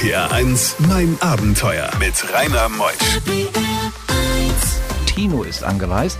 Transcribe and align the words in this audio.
RPR 0.00 0.32
1, 0.32 0.76
mein 0.88 1.18
Abenteuer 1.20 1.90
mit 1.98 2.14
Rainer 2.32 2.70
Meusch. 2.70 3.20
Tino 5.04 5.42
ist 5.42 5.62
angereist. 5.62 6.18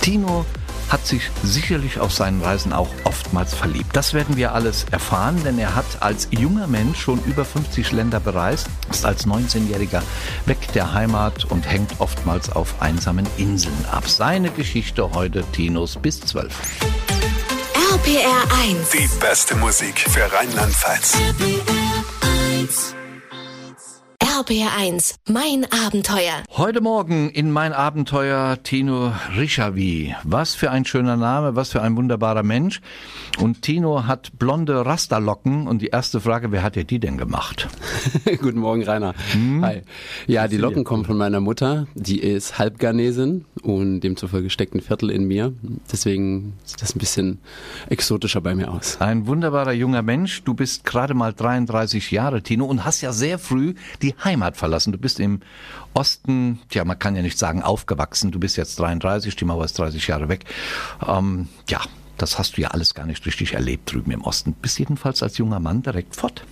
Tino 0.00 0.44
hat 0.88 1.06
sich 1.06 1.30
sicherlich 1.44 2.00
auf 2.00 2.12
seinen 2.12 2.42
Reisen 2.42 2.72
auch 2.72 2.88
oftmals 3.04 3.54
verliebt. 3.54 3.94
Das 3.94 4.12
werden 4.12 4.36
wir 4.36 4.54
alles 4.54 4.86
erfahren, 4.90 5.40
denn 5.44 5.56
er 5.60 5.76
hat 5.76 5.84
als 6.00 6.26
junger 6.32 6.66
Mensch 6.66 7.00
schon 7.00 7.22
über 7.24 7.44
50 7.44 7.92
Länder 7.92 8.18
bereist, 8.18 8.66
ist 8.90 9.06
als 9.06 9.24
19-Jähriger 9.24 10.02
weg 10.46 10.58
der 10.74 10.92
Heimat 10.92 11.44
und 11.44 11.64
hängt 11.64 11.92
oftmals 12.00 12.50
auf 12.50 12.82
einsamen 12.82 13.28
Inseln 13.36 13.84
ab. 13.92 14.08
Seine 14.08 14.50
Geschichte 14.50 15.12
heute 15.12 15.44
Tinos 15.52 15.96
bis 16.02 16.20
12. 16.22 16.52
RPR 17.92 18.42
1. 18.64 18.90
Die 18.90 19.08
beste 19.20 19.54
Musik 19.54 20.00
für 20.00 20.28
Rheinland-Pfalz. 20.32 21.18
RPR 24.42 24.76
1. 24.76 25.20
Mein 25.28 25.66
Abenteuer. 25.86 26.42
Heute 26.50 26.80
Morgen 26.80 27.30
in 27.30 27.52
mein 27.52 27.72
Abenteuer 27.72 28.60
Tino 28.64 29.12
Rischavi. 29.36 30.16
Was 30.24 30.56
für 30.56 30.72
ein 30.72 30.84
schöner 30.84 31.16
Name, 31.16 31.54
was 31.54 31.70
für 31.70 31.80
ein 31.80 31.96
wunderbarer 31.96 32.42
Mensch. 32.42 32.80
Und 33.38 33.62
Tino 33.62 34.08
hat 34.08 34.36
blonde 34.40 34.84
Rasterlocken 34.84 35.68
und 35.68 35.80
die 35.80 35.86
erste 35.86 36.20
Frage, 36.20 36.50
wer 36.50 36.64
hat 36.64 36.74
dir 36.74 36.82
die 36.82 36.98
denn 36.98 37.18
gemacht? 37.18 37.68
Guten 38.40 38.58
Morgen, 38.58 38.82
Rainer. 38.82 39.14
Hi. 39.60 39.82
Ja, 40.26 40.48
die 40.48 40.56
Locken 40.56 40.82
kommen 40.82 41.04
von 41.04 41.16
meiner 41.16 41.38
Mutter. 41.38 41.86
Die 41.94 42.18
ist 42.18 42.58
Halbgarnesin 42.58 43.44
und 43.62 44.00
demzufolge 44.00 44.50
steckt 44.50 44.74
ein 44.74 44.80
Viertel 44.80 45.10
in 45.10 45.24
mir. 45.24 45.52
Deswegen 45.90 46.54
sieht 46.64 46.82
das 46.82 46.96
ein 46.96 46.98
bisschen 46.98 47.38
exotischer 47.88 48.40
bei 48.40 48.56
mir 48.56 48.72
aus. 48.72 49.00
Ein 49.00 49.28
wunderbarer 49.28 49.72
junger 49.72 50.02
Mensch. 50.02 50.42
Du 50.42 50.54
bist 50.54 50.84
gerade 50.84 51.14
mal 51.14 51.32
33 51.32 52.10
Jahre, 52.10 52.42
Tino, 52.42 52.64
und 52.64 52.84
hast 52.84 53.02
ja 53.02 53.12
sehr 53.12 53.38
früh 53.38 53.74
die 54.02 54.16
Heimat 54.24 54.31
verlassen. 54.56 54.92
Du 54.92 54.98
bist 54.98 55.20
im 55.20 55.40
Osten, 55.94 56.60
ja, 56.70 56.84
man 56.84 56.98
kann 56.98 57.16
ja 57.16 57.22
nicht 57.22 57.38
sagen 57.38 57.62
aufgewachsen. 57.62 58.30
Du 58.30 58.38
bist 58.38 58.56
jetzt 58.56 58.78
33, 58.78 59.36
die 59.36 59.44
Mauer 59.44 59.64
ist 59.64 59.78
30 59.78 60.06
Jahre 60.06 60.28
weg. 60.28 60.44
Ähm, 61.06 61.48
ja, 61.68 61.80
das 62.18 62.38
hast 62.38 62.56
du 62.56 62.62
ja 62.62 62.68
alles 62.68 62.94
gar 62.94 63.06
nicht 63.06 63.24
richtig 63.26 63.54
erlebt 63.54 63.92
drüben 63.92 64.10
im 64.10 64.22
Osten. 64.22 64.52
Bist 64.52 64.78
jedenfalls 64.78 65.22
als 65.22 65.38
junger 65.38 65.60
Mann 65.60 65.82
direkt 65.82 66.16
fort. 66.16 66.44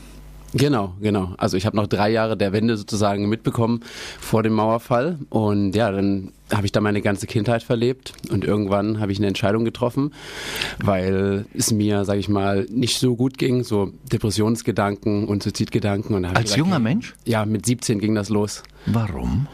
Genau, 0.52 0.94
genau. 1.00 1.34
Also 1.38 1.56
ich 1.56 1.66
habe 1.66 1.76
noch 1.76 1.86
drei 1.86 2.10
Jahre 2.10 2.36
der 2.36 2.52
Wende 2.52 2.76
sozusagen 2.76 3.28
mitbekommen 3.28 3.80
vor 4.20 4.42
dem 4.42 4.54
Mauerfall. 4.54 5.18
Und 5.28 5.74
ja, 5.74 5.90
dann 5.90 6.32
habe 6.52 6.66
ich 6.66 6.72
da 6.72 6.80
meine 6.80 7.02
ganze 7.02 7.26
Kindheit 7.26 7.62
verlebt 7.62 8.12
und 8.30 8.44
irgendwann 8.44 9.00
habe 9.00 9.12
ich 9.12 9.18
eine 9.18 9.28
Entscheidung 9.28 9.64
getroffen, 9.64 10.12
weil 10.82 11.46
es 11.54 11.70
mir, 11.70 12.04
sage 12.04 12.18
ich 12.18 12.28
mal, 12.28 12.66
nicht 12.68 12.98
so 12.98 13.14
gut 13.14 13.38
ging, 13.38 13.62
so 13.62 13.92
Depressionsgedanken 14.10 15.28
und 15.28 15.42
Suizidgedanken. 15.42 16.16
Und 16.16 16.24
Als 16.24 16.42
gesagt, 16.42 16.58
junger 16.58 16.80
Mensch? 16.80 17.14
Ja, 17.24 17.46
mit 17.46 17.66
17 17.66 18.00
ging 18.00 18.16
das 18.16 18.28
los. 18.28 18.64
Warum? 18.86 19.46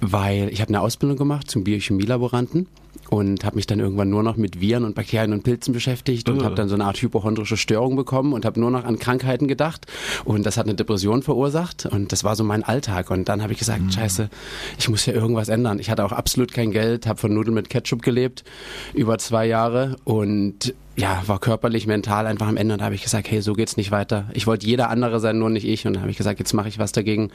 weil 0.00 0.48
ich 0.50 0.60
habe 0.60 0.70
eine 0.70 0.80
Ausbildung 0.80 1.16
gemacht 1.16 1.50
zum 1.50 1.64
Biochemielaboranten 1.64 2.66
und 3.10 3.44
habe 3.44 3.56
mich 3.56 3.66
dann 3.66 3.80
irgendwann 3.80 4.08
nur 4.08 4.22
noch 4.22 4.36
mit 4.36 4.60
Viren 4.60 4.84
und 4.84 4.94
Bakterien 4.94 5.32
und 5.32 5.42
Pilzen 5.42 5.74
beschäftigt 5.74 6.28
und 6.28 6.40
Äh. 6.40 6.44
habe 6.44 6.54
dann 6.54 6.68
so 6.68 6.74
eine 6.76 6.84
Art 6.84 7.02
hypochondrische 7.02 7.56
Störung 7.56 7.96
bekommen 7.96 8.32
und 8.32 8.44
habe 8.44 8.58
nur 8.58 8.70
noch 8.70 8.84
an 8.84 8.98
Krankheiten 8.98 9.48
gedacht 9.48 9.86
und 10.24 10.46
das 10.46 10.56
hat 10.56 10.66
eine 10.66 10.74
Depression 10.74 11.22
verursacht 11.22 11.86
und 11.86 12.12
das 12.12 12.24
war 12.24 12.36
so 12.36 12.44
mein 12.44 12.62
Alltag 12.62 13.10
und 13.10 13.28
dann 13.28 13.42
habe 13.42 13.52
ich 13.52 13.58
gesagt, 13.58 13.92
scheiße, 13.92 14.30
ich 14.78 14.88
muss 14.88 15.04
ja 15.06 15.12
irgendwas 15.12 15.48
ändern. 15.48 15.78
Ich 15.78 15.90
hatte 15.90 16.04
auch 16.04 16.12
absolut 16.12 16.52
kein 16.52 16.70
Geld, 16.70 17.06
habe 17.06 17.18
von 17.18 17.34
Nudeln 17.34 17.54
mit 17.54 17.68
Ketchup 17.68 18.02
gelebt 18.02 18.44
über 18.94 19.18
zwei 19.18 19.46
Jahre 19.46 19.96
und 20.04 20.72
ja, 21.00 21.22
war 21.26 21.38
körperlich, 21.38 21.86
mental 21.86 22.26
einfach 22.26 22.46
am 22.48 22.56
Ende 22.56 22.74
und 22.74 22.80
da 22.80 22.84
habe 22.86 22.94
ich 22.94 23.02
gesagt, 23.02 23.30
hey, 23.30 23.40
so 23.40 23.54
geht's 23.54 23.76
nicht 23.76 23.90
weiter. 23.90 24.26
Ich 24.34 24.46
wollte 24.46 24.66
jeder 24.66 24.90
andere 24.90 25.20
sein, 25.20 25.38
nur 25.38 25.50
nicht 25.50 25.66
ich 25.66 25.86
und 25.86 25.94
dann 25.94 26.02
habe 26.02 26.10
ich 26.10 26.16
gesagt, 26.16 26.38
jetzt 26.38 26.52
mache 26.52 26.68
ich 26.68 26.78
was 26.78 26.92
dagegen. 26.92 27.30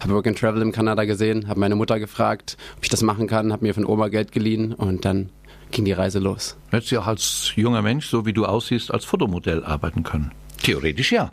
Habe 0.00 0.14
Work 0.14 0.26
and 0.26 0.38
Travel 0.38 0.62
in 0.62 0.72
Kanada 0.72 1.04
gesehen, 1.04 1.48
habe 1.48 1.60
meine 1.60 1.74
Mutter 1.74 1.98
gefragt, 1.98 2.56
ob 2.76 2.84
ich 2.84 2.88
das 2.90 3.02
machen 3.02 3.26
kann, 3.26 3.52
habe 3.52 3.64
mir 3.66 3.74
von 3.74 3.84
Oma 3.84 4.08
Geld 4.08 4.32
geliehen 4.32 4.72
und 4.74 5.04
dann 5.04 5.30
ging 5.70 5.84
die 5.84 5.92
Reise 5.92 6.18
los. 6.18 6.56
Hättest 6.70 6.92
du 6.92 7.00
auch 7.00 7.06
als 7.06 7.52
junger 7.56 7.82
Mensch, 7.82 8.06
so 8.08 8.24
wie 8.24 8.32
du 8.32 8.46
aussiehst, 8.46 8.92
als 8.92 9.04
Fotomodell 9.04 9.64
arbeiten 9.64 10.02
können? 10.02 10.32
Theoretisch 10.62 11.12
ja. 11.12 11.30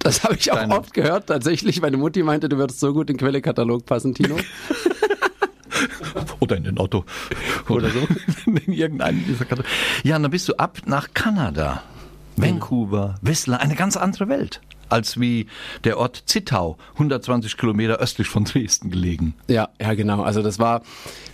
Das 0.00 0.22
habe 0.24 0.34
ich 0.36 0.52
auch 0.52 0.56
Deine- 0.56 0.78
oft 0.78 0.94
gehört. 0.94 1.26
Tatsächlich, 1.26 1.80
meine 1.80 1.96
Mutti 1.96 2.22
meinte, 2.22 2.48
du 2.48 2.56
würdest 2.58 2.78
so 2.80 2.92
gut 2.92 3.10
in 3.10 3.16
den 3.16 3.20
Quellekatalog 3.20 3.84
passen, 3.86 4.14
Tino. 4.14 4.36
Oder 6.40 6.56
in 6.56 6.64
den 6.64 6.78
Otto. 6.78 7.04
Oder 7.68 7.90
so. 7.90 8.06
in 8.46 8.72
irgendeinen 8.72 9.24
dieser 9.26 9.44
Karte. 9.44 9.64
Ja, 10.02 10.16
und 10.16 10.22
dann 10.22 10.30
bist 10.30 10.48
du 10.48 10.54
ab 10.54 10.78
nach 10.86 11.08
Kanada. 11.14 11.82
Vancouver, 12.36 13.16
Whistler, 13.20 13.60
eine 13.60 13.74
ganz 13.74 13.96
andere 13.96 14.28
Welt. 14.28 14.60
Als 14.88 15.20
wie 15.20 15.46
der 15.84 15.98
Ort 15.98 16.22
Zittau, 16.26 16.76
120 16.94 17.56
Kilometer 17.56 17.98
östlich 17.98 18.28
von 18.28 18.44
Dresden 18.44 18.90
gelegen. 18.90 19.34
Ja, 19.48 19.68
ja, 19.80 19.94
genau. 19.94 20.22
Also 20.22 20.42
das 20.42 20.58
war, 20.58 20.82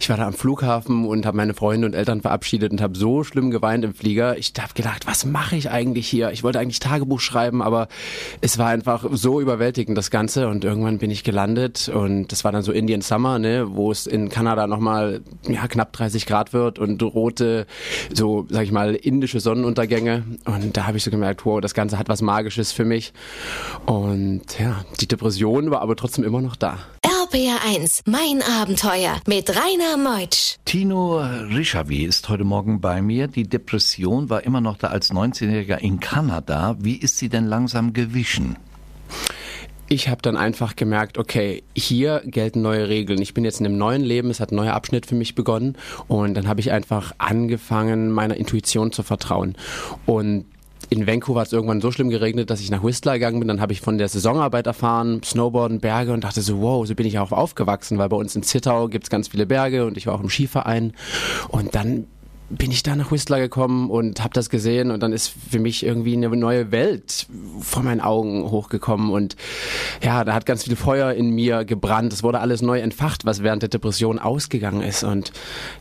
ich 0.00 0.08
war 0.10 0.16
da 0.16 0.26
am 0.26 0.34
Flughafen 0.34 1.06
und 1.06 1.26
habe 1.26 1.36
meine 1.36 1.54
Freunde 1.54 1.86
und 1.86 1.94
Eltern 1.94 2.20
verabschiedet 2.20 2.72
und 2.72 2.80
habe 2.80 2.96
so 2.96 3.24
schlimm 3.24 3.50
geweint 3.50 3.84
im 3.84 3.94
Flieger. 3.94 4.36
Ich 4.38 4.52
habe 4.58 4.74
gedacht, 4.74 5.06
was 5.06 5.24
mache 5.24 5.56
ich 5.56 5.70
eigentlich 5.70 6.08
hier? 6.08 6.30
Ich 6.32 6.42
wollte 6.42 6.58
eigentlich 6.58 6.80
Tagebuch 6.80 7.20
schreiben, 7.20 7.62
aber 7.62 7.88
es 8.40 8.58
war 8.58 8.68
einfach 8.68 9.04
so 9.12 9.40
überwältigend 9.40 9.96
das 9.96 10.10
Ganze 10.10 10.48
und 10.48 10.64
irgendwann 10.64 10.98
bin 10.98 11.10
ich 11.10 11.24
gelandet 11.24 11.88
und 11.88 12.32
das 12.32 12.44
war 12.44 12.52
dann 12.52 12.62
so 12.62 12.72
Indian 12.72 13.00
Summer, 13.00 13.38
ne, 13.38 13.66
wo 13.70 13.90
es 13.90 14.06
in 14.06 14.28
Kanada 14.28 14.66
nochmal 14.66 15.22
ja, 15.48 15.66
knapp 15.68 15.92
30 15.92 16.26
Grad 16.26 16.52
wird 16.52 16.78
und 16.78 17.02
rote, 17.02 17.66
so 18.12 18.46
sag 18.48 18.64
ich 18.64 18.72
mal, 18.72 18.94
indische 18.94 19.40
Sonnenuntergänge 19.40 20.24
und 20.44 20.76
da 20.76 20.86
habe 20.86 20.96
ich 20.96 21.04
so 21.04 21.10
gemerkt, 21.10 21.44
wow, 21.46 21.60
das 21.60 21.74
Ganze 21.74 21.98
hat 21.98 22.08
was 22.08 22.22
Magisches 22.22 22.72
für 22.72 22.84
mich 22.84 23.12
und 23.86 24.42
ja, 24.58 24.84
die 25.00 25.08
Depression 25.08 25.70
war 25.70 25.82
aber 25.82 25.96
trotzdem 25.96 26.24
immer 26.24 26.40
noch 26.40 26.56
da. 26.56 26.78
RPR 27.02 27.58
1. 27.66 28.02
Mein 28.06 28.42
Abenteuer 28.42 29.20
mit 29.26 29.50
Rainer 29.50 29.96
Meutsch. 29.96 30.56
Tino 30.64 31.18
Rischavi 31.18 32.04
ist 32.04 32.28
heute 32.28 32.44
Morgen 32.44 32.80
bei 32.80 33.02
mir. 33.02 33.28
Die 33.28 33.48
Depression 33.48 34.30
war 34.30 34.44
immer 34.44 34.60
noch 34.60 34.76
da 34.76 34.88
als 34.88 35.10
19-Jähriger 35.10 35.78
in 35.78 36.00
Kanada. 36.00 36.76
Wie 36.78 36.96
ist 36.96 37.18
sie 37.18 37.28
denn 37.28 37.46
langsam 37.46 37.92
gewichen? 37.92 38.56
ich 39.88 40.08
habe 40.08 40.22
dann 40.22 40.36
einfach 40.36 40.76
gemerkt, 40.76 41.18
okay, 41.18 41.62
hier 41.74 42.22
gelten 42.24 42.62
neue 42.62 42.88
Regeln. 42.88 43.20
Ich 43.20 43.34
bin 43.34 43.44
jetzt 43.44 43.60
in 43.60 43.66
einem 43.66 43.78
neuen 43.78 44.02
Leben, 44.02 44.30
es 44.30 44.40
hat 44.40 44.50
ein 44.50 44.56
neuer 44.56 44.74
Abschnitt 44.74 45.06
für 45.06 45.14
mich 45.14 45.34
begonnen 45.34 45.76
und 46.08 46.34
dann 46.34 46.48
habe 46.48 46.60
ich 46.60 46.72
einfach 46.72 47.12
angefangen, 47.18 48.10
meiner 48.10 48.36
Intuition 48.36 48.92
zu 48.92 49.02
vertrauen. 49.02 49.56
Und 50.06 50.46
in 50.90 51.06
Vancouver 51.06 51.40
hat 51.40 51.48
es 51.48 51.52
irgendwann 51.52 51.80
so 51.80 51.90
schlimm 51.90 52.10
geregnet, 52.10 52.50
dass 52.50 52.60
ich 52.60 52.70
nach 52.70 52.82
Whistler 52.82 53.14
gegangen 53.14 53.38
bin. 53.38 53.48
Dann 53.48 53.60
habe 53.60 53.72
ich 53.72 53.80
von 53.80 53.98
der 53.98 54.08
Saisonarbeit 54.08 54.66
erfahren, 54.66 55.22
Snowboarden, 55.22 55.80
Berge 55.80 56.12
und 56.12 56.24
dachte 56.24 56.42
so, 56.42 56.60
wow, 56.60 56.86
so 56.86 56.94
bin 56.94 57.06
ich 57.06 57.18
auch 57.18 57.32
aufgewachsen, 57.32 57.98
weil 57.98 58.08
bei 58.08 58.16
uns 58.16 58.36
in 58.36 58.42
Zittau 58.42 58.88
gibt 58.88 59.04
es 59.04 59.10
ganz 59.10 59.28
viele 59.28 59.46
Berge 59.46 59.86
und 59.86 59.96
ich 59.96 60.06
war 60.06 60.14
auch 60.14 60.22
im 60.22 60.30
Skiverein. 60.30 60.92
Und 61.48 61.74
dann 61.74 62.06
bin 62.50 62.70
ich 62.70 62.82
da 62.82 62.94
nach 62.94 63.10
Whistler 63.10 63.40
gekommen 63.40 63.90
und 63.90 64.22
habe 64.22 64.34
das 64.34 64.50
gesehen 64.50 64.90
und 64.90 65.02
dann 65.02 65.12
ist 65.12 65.32
für 65.50 65.58
mich 65.58 65.84
irgendwie 65.84 66.14
eine 66.14 66.28
neue 66.28 66.70
Welt 66.72 67.26
vor 67.60 67.82
meinen 67.82 68.00
Augen 68.00 68.50
hochgekommen 68.50 69.10
und 69.10 69.36
ja, 70.02 70.24
da 70.24 70.34
hat 70.34 70.46
ganz 70.46 70.64
viel 70.64 70.76
Feuer 70.76 71.12
in 71.12 71.30
mir 71.30 71.64
gebrannt. 71.64 72.12
Es 72.12 72.22
wurde 72.22 72.40
alles 72.40 72.62
neu 72.62 72.80
entfacht, 72.80 73.24
was 73.24 73.42
während 73.42 73.62
der 73.62 73.70
Depression 73.70 74.18
ausgegangen 74.18 74.82
ist 74.82 75.04
und 75.04 75.32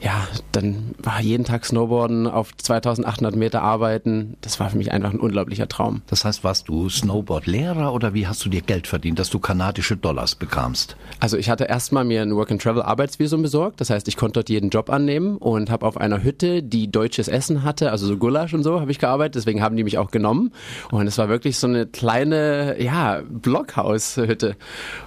ja, 0.02 0.28
dann 0.52 0.96
war 0.98 1.22
jeden 1.22 1.44
Tag 1.44 1.66
Snowboarden 1.66 2.28
auf 2.28 2.56
2800 2.56 3.36
Meter 3.36 3.62
arbeiten. 3.62 4.38
Das 4.42 4.60
war 4.60 4.70
für 4.70 4.78
mich 4.78 4.92
einfach 4.92 5.12
ein 5.12 5.20
unglaublicher 5.20 5.68
Traum. 5.68 6.02
Das 6.08 6.26
heißt, 6.26 6.44
warst 6.44 6.70
du 6.70 6.90
Snowboard-Lehrer 6.90 7.94
oder 7.94 8.14
wie 8.14 8.28
hast 8.28 8.44
du 8.46 8.50
dir 8.50 8.62
Geld 8.62 8.88
verdient, 8.88 9.20
dass 9.20 9.30
du 9.30 9.40
kanadische 9.40 9.98
Dollars 9.98 10.36
bekamst? 10.36 10.96
Also 11.20 11.38
ich 11.38 11.50
hatte 11.50 11.66
erstmal 11.66 12.06
mir 12.06 12.22
ein 12.22 12.36
Work-and-Travel-Arbeitsvisum 12.36 13.42
besorgt. 13.42 13.82
Das 13.82 13.90
heißt, 13.90 14.08
ich 14.08 14.18
konnte 14.18 14.40
dort 14.40 14.50
jeden 14.50 14.70
Job 14.70 14.90
annehmen 14.90 15.38
und 15.38 15.70
habe 15.70 15.86
auf 15.86 15.98
einer 15.98 16.24
Hütte, 16.24 16.53
die 16.62 16.92
deutsches 16.92 17.28
Essen 17.28 17.64
hatte, 17.64 17.92
also 17.92 18.06
so 18.06 18.18
Gulasch 18.18 18.54
und 18.54 18.64
so, 18.64 18.80
habe 18.80 18.92
ich 18.92 19.00
gearbeitet. 19.00 19.36
Deswegen 19.36 19.62
haben 19.62 19.76
die 19.76 19.84
mich 19.84 19.98
auch 19.98 20.12
genommen. 20.12 20.52
Und 20.92 21.08
es 21.08 21.18
war 21.18 21.30
wirklich 21.30 21.58
so 21.58 21.68
eine 21.68 21.86
kleine, 21.86 22.82
ja, 22.82 23.22
Blockhaushütte. 23.28 24.56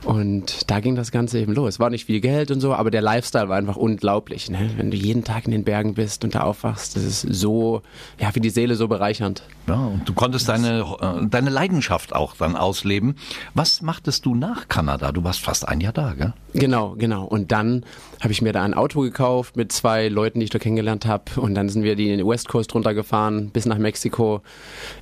Und 0.04 0.70
da 0.70 0.80
ging 0.80 0.96
das 0.96 1.12
Ganze 1.12 1.38
eben 1.38 1.54
los. 1.54 1.78
War 1.78 1.90
nicht 1.90 2.06
viel 2.06 2.20
Geld 2.20 2.50
und 2.50 2.60
so, 2.60 2.74
aber 2.74 2.90
der 2.90 3.02
Lifestyle 3.02 3.48
war 3.48 3.56
einfach 3.56 3.76
unglaublich. 3.76 4.50
Ne? 4.50 4.70
Wenn 4.76 4.90
du 4.90 4.96
jeden 4.96 5.24
Tag 5.24 5.44
in 5.44 5.52
den 5.52 5.64
Bergen 5.64 5.94
bist 5.94 6.24
und 6.24 6.34
da 6.34 6.40
aufwachst, 6.40 6.96
das 6.96 7.04
ist 7.04 7.20
so, 7.20 7.82
ja, 8.18 8.32
für 8.32 8.40
die 8.40 8.50
Seele 8.50 8.74
so 8.74 8.88
bereichernd. 8.88 9.42
Ja, 9.68 9.74
und 9.74 10.08
du 10.08 10.14
konntest 10.14 10.48
deine, 10.48 10.80
äh, 11.00 11.26
deine 11.26 11.50
Leidenschaft 11.50 12.14
auch 12.14 12.36
dann 12.36 12.56
ausleben. 12.56 13.16
Was 13.54 13.82
machtest 13.82 14.24
du 14.24 14.34
nach 14.34 14.68
Kanada? 14.68 15.12
Du 15.12 15.24
warst 15.24 15.40
fast 15.40 15.68
ein 15.68 15.80
Jahr 15.80 15.92
da, 15.92 16.14
gell? 16.14 16.32
Genau, 16.58 16.94
genau. 16.96 17.24
Und 17.24 17.52
dann 17.52 17.84
habe 18.20 18.32
ich 18.32 18.40
mir 18.40 18.52
da 18.52 18.62
ein 18.62 18.74
Auto 18.74 19.02
gekauft 19.02 19.56
mit 19.56 19.72
zwei 19.72 20.08
Leuten, 20.08 20.40
die 20.40 20.44
ich 20.44 20.50
da 20.50 20.58
kennengelernt 20.58 21.06
habe. 21.06 21.24
Und 21.40 21.54
dann 21.54 21.68
sind 21.68 21.82
wir 21.82 21.96
die 21.96 22.10
in 22.10 22.18
den 22.18 22.26
West 22.26 22.48
Coast 22.48 22.74
runtergefahren 22.74 23.50
bis 23.50 23.66
nach 23.66 23.78
Mexiko 23.78 24.40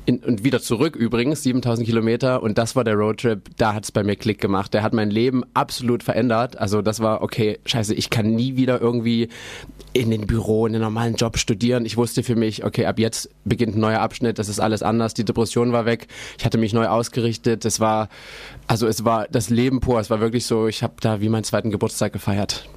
in, 0.04 0.18
und 0.18 0.44
wieder 0.44 0.60
zurück 0.60 0.96
übrigens, 0.96 1.42
7000 1.42 1.86
Kilometer. 1.86 2.42
Und 2.42 2.58
das 2.58 2.74
war 2.74 2.82
der 2.82 2.94
Roadtrip. 2.94 3.50
Da 3.56 3.74
hat 3.74 3.84
es 3.84 3.92
bei 3.92 4.02
mir 4.02 4.16
Klick 4.16 4.40
gemacht. 4.40 4.74
Der 4.74 4.82
hat 4.82 4.92
mein 4.92 5.10
Leben 5.10 5.44
absolut 5.54 6.02
verändert. 6.02 6.58
Also 6.58 6.82
das 6.82 7.00
war, 7.00 7.22
okay, 7.22 7.58
scheiße, 7.64 7.94
ich 7.94 8.10
kann 8.10 8.34
nie 8.34 8.56
wieder 8.56 8.80
irgendwie 8.80 9.28
in 9.92 10.10
den 10.10 10.26
Büro, 10.26 10.66
in 10.66 10.72
den 10.72 10.82
normalen 10.82 11.14
Job 11.14 11.38
studieren. 11.38 11.86
Ich 11.86 11.96
wusste 11.96 12.24
für 12.24 12.34
mich, 12.34 12.64
okay, 12.64 12.86
ab 12.86 12.98
jetzt 12.98 13.30
beginnt 13.44 13.76
ein 13.76 13.80
neuer 13.80 14.00
Abschnitt, 14.00 14.40
das 14.40 14.48
ist 14.48 14.58
alles 14.58 14.82
anders. 14.82 15.14
Die 15.14 15.24
Depression 15.24 15.72
war 15.72 15.86
weg. 15.86 16.08
Ich 16.36 16.44
hatte 16.44 16.58
mich 16.58 16.72
neu 16.72 16.88
ausgerichtet. 16.88 17.64
Es 17.64 17.78
war, 17.78 18.08
also 18.66 18.88
es 18.88 19.04
war 19.04 19.28
das 19.30 19.50
Leben 19.50 19.78
pur. 19.80 20.00
Es 20.00 20.10
war 20.10 20.20
wirklich 20.20 20.46
so, 20.46 20.66
ich 20.66 20.82
habe 20.82 20.94
da 21.00 21.20
wie 21.20 21.28
meinen 21.44 21.48
zweiten 21.50 21.70
Geburtstag 21.70 22.12
gefeiert. 22.12 22.68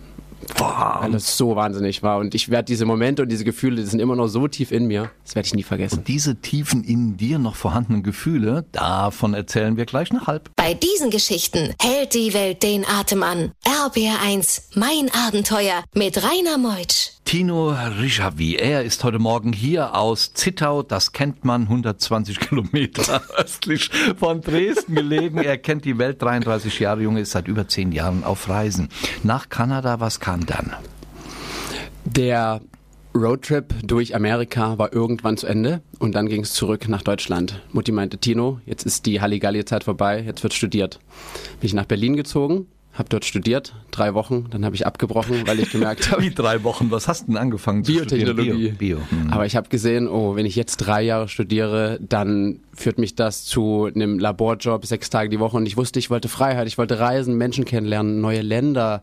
Boah. 0.58 1.00
Weil 1.02 1.12
das 1.12 1.36
so 1.36 1.56
wahnsinnig 1.56 2.04
war. 2.04 2.20
Und 2.20 2.36
ich 2.36 2.50
werde 2.50 2.66
diese 2.66 2.86
Momente 2.86 3.24
und 3.24 3.30
diese 3.30 3.44
Gefühle, 3.44 3.78
die 3.78 3.88
sind 3.88 4.00
immer 4.00 4.16
noch 4.16 4.28
so 4.28 4.48
tief 4.48 4.72
in 4.72 4.86
mir, 4.86 5.10
das 5.26 5.36
werde 5.36 5.48
ich 5.48 5.56
nie 5.56 5.64
vergessen. 5.64 6.00
Und 6.00 6.08
diese 6.08 6.36
tiefen 6.36 6.84
in 6.84 7.18
dir 7.18 7.40
noch 7.40 7.56
vorhandenen 7.56 8.04
Gefühle, 8.04 8.66
davon 8.72 9.34
erzählen 9.34 9.78
wir 9.78 9.86
gleich 9.86 10.14
nach 10.14 10.28
halb. 10.28 10.52
Bei 10.56 10.74
diesen 10.74 11.10
Geschichten 11.10 11.74
hält 11.82 12.14
die 12.14 12.34
Welt 12.34 12.64
den 12.64 12.86
Atem 12.86 13.24
an. 13.24 13.52
RBR1, 13.66 14.76
mein 14.76 15.10
Abenteuer 15.28 15.84
mit 15.94 16.24
Rainer 16.24 16.58
Meutsch. 16.58 17.17
Tino 17.28 17.72
Rischavi, 17.72 18.56
er 18.56 18.86
ist 18.86 19.04
heute 19.04 19.20
Morgen 19.20 19.52
hier 19.52 19.96
aus 19.96 20.32
Zittau, 20.32 20.82
das 20.82 21.12
kennt 21.12 21.44
man, 21.44 21.64
120 21.64 22.40
Kilometer 22.40 23.22
östlich 23.36 23.90
von 24.18 24.40
Dresden 24.40 24.96
gelegen. 24.96 25.40
Er 25.40 25.58
kennt 25.58 25.84
die 25.84 25.98
Welt, 25.98 26.22
33 26.22 26.80
Jahre 26.80 27.02
jung, 27.02 27.18
ist 27.18 27.32
seit 27.32 27.50
über 27.50 27.68
zehn 27.68 27.92
Jahren 27.92 28.24
auf 28.24 28.48
Reisen. 28.48 28.88
Nach 29.24 29.50
Kanada, 29.50 30.00
was 30.00 30.22
kam 30.22 30.46
dann? 30.46 30.74
Der 32.06 32.62
Roadtrip 33.14 33.74
durch 33.84 34.16
Amerika 34.16 34.78
war 34.78 34.94
irgendwann 34.94 35.36
zu 35.36 35.48
Ende 35.48 35.82
und 36.00 36.16
dann 36.16 36.30
ging 36.30 36.44
es 36.44 36.54
zurück 36.54 36.88
nach 36.88 37.02
Deutschland. 37.02 37.62
Mutti 37.74 37.92
meinte, 37.92 38.20
Tino, 38.20 38.62
jetzt 38.66 38.86
ist 38.86 39.06
die 39.06 39.20
Halligalli-Zeit 39.20 39.84
vorbei, 39.84 40.24
jetzt 40.26 40.44
wird 40.44 40.54
studiert. 40.54 41.02
Bin 41.60 41.68
ich 41.68 41.74
nach 41.74 41.88
Berlin 41.88 42.16
gezogen, 42.16 42.68
habe 42.98 43.10
dort 43.10 43.26
studiert, 43.26 43.76
drei 43.92 44.14
Wochen, 44.14 44.48
dann 44.50 44.66
habe 44.66 44.76
ich 44.76 44.88
abgebrochen, 44.88 45.46
weil 45.46 45.60
ich 45.60 45.72
gemerkt 45.72 46.12
habe. 46.12 46.22
Wie 46.24 46.32
drei 46.32 46.64
Wochen? 46.64 46.90
Was 46.90 47.08
hast 47.08 47.24
du 47.24 47.28
denn 47.28 47.38
angefangen 47.38 47.84
zu 47.84 47.92
Biotechnologie. 47.92 48.50
studieren? 48.50 48.78
Bio. 48.78 48.98
Bio. 48.98 49.08
Hm. 49.10 49.32
Aber 49.32 49.46
ich 49.46 49.56
habe 49.56 49.70
gesehen, 49.70 50.08
oh, 50.08 50.36
wenn 50.36 50.46
ich 50.46 50.56
jetzt 50.56 50.78
drei 50.78 51.04
Jahre 51.04 51.28
studiere, 51.28 52.00
dann 52.02 52.60
führt 52.74 52.98
mich 52.98 53.16
das 53.16 53.46
zu 53.46 53.90
einem 53.94 54.20
Laborjob 54.20 54.86
sechs 54.86 55.10
Tage 55.10 55.30
die 55.30 55.40
Woche 55.40 55.58
und 55.58 55.66
ich 55.66 55.78
wusste, 55.78 56.00
ich 56.00 56.10
wollte 56.10 56.28
Freiheit, 56.28 56.68
ich 56.68 56.78
wollte 56.78 57.00
reisen, 57.00 57.38
Menschen 57.38 57.66
kennenlernen, 57.66 58.22
neue 58.22 58.42
Länder 58.42 59.02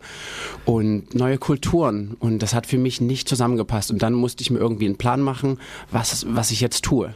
und 0.64 1.14
neue 1.14 1.38
Kulturen 1.38 2.16
und 2.18 2.40
das 2.40 2.54
hat 2.54 2.66
für 2.66 2.78
mich 2.78 3.00
nicht 3.00 3.28
zusammengepasst 3.28 3.90
und 3.90 4.02
dann 4.02 4.14
musste 4.14 4.42
ich 4.42 4.50
mir 4.50 4.58
irgendwie 4.58 4.86
einen 4.86 4.96
Plan 4.96 5.20
machen, 5.20 5.58
was, 5.90 6.26
was 6.28 6.50
ich 6.50 6.60
jetzt 6.60 6.84
tue. 6.84 7.14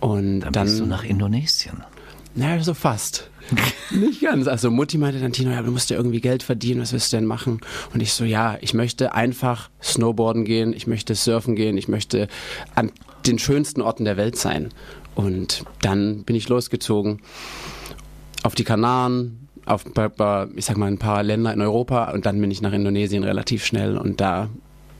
Und 0.00 0.40
dann, 0.40 0.52
dann 0.52 0.66
bist 0.66 0.80
du 0.80 0.86
nach 0.86 1.04
Indonesien. 1.04 1.82
Naja, 2.38 2.62
so 2.62 2.72
fast. 2.72 3.30
Nicht 3.90 4.20
ganz. 4.22 4.46
Also 4.46 4.70
Mutti 4.70 4.96
meinte 4.96 5.18
dann, 5.18 5.32
Tino, 5.32 5.50
ja, 5.50 5.60
du 5.60 5.72
musst 5.72 5.90
ja 5.90 5.96
irgendwie 5.96 6.20
Geld 6.20 6.44
verdienen, 6.44 6.80
was 6.80 6.92
willst 6.92 7.12
du 7.12 7.16
denn 7.16 7.26
machen? 7.26 7.60
Und 7.92 8.00
ich 8.00 8.12
so, 8.12 8.24
ja, 8.24 8.56
ich 8.60 8.74
möchte 8.74 9.12
einfach 9.12 9.70
Snowboarden 9.82 10.44
gehen, 10.44 10.72
ich 10.72 10.86
möchte 10.86 11.16
surfen 11.16 11.56
gehen, 11.56 11.76
ich 11.76 11.88
möchte 11.88 12.28
an 12.76 12.92
den 13.26 13.40
schönsten 13.40 13.82
Orten 13.82 14.04
der 14.04 14.16
Welt 14.16 14.36
sein. 14.36 14.68
Und 15.16 15.64
dann 15.80 16.22
bin 16.22 16.36
ich 16.36 16.48
losgezogen 16.48 17.22
auf 18.44 18.54
die 18.54 18.64
Kanaren, 18.64 19.48
auf, 19.66 19.84
ich 20.54 20.64
sag 20.64 20.76
mal, 20.76 20.86
ein 20.86 20.98
paar 20.98 21.24
Länder 21.24 21.52
in 21.52 21.60
Europa 21.60 22.12
und 22.12 22.24
dann 22.24 22.40
bin 22.40 22.52
ich 22.52 22.62
nach 22.62 22.72
Indonesien 22.72 23.24
relativ 23.24 23.64
schnell 23.64 23.98
und 23.98 24.20
da 24.20 24.48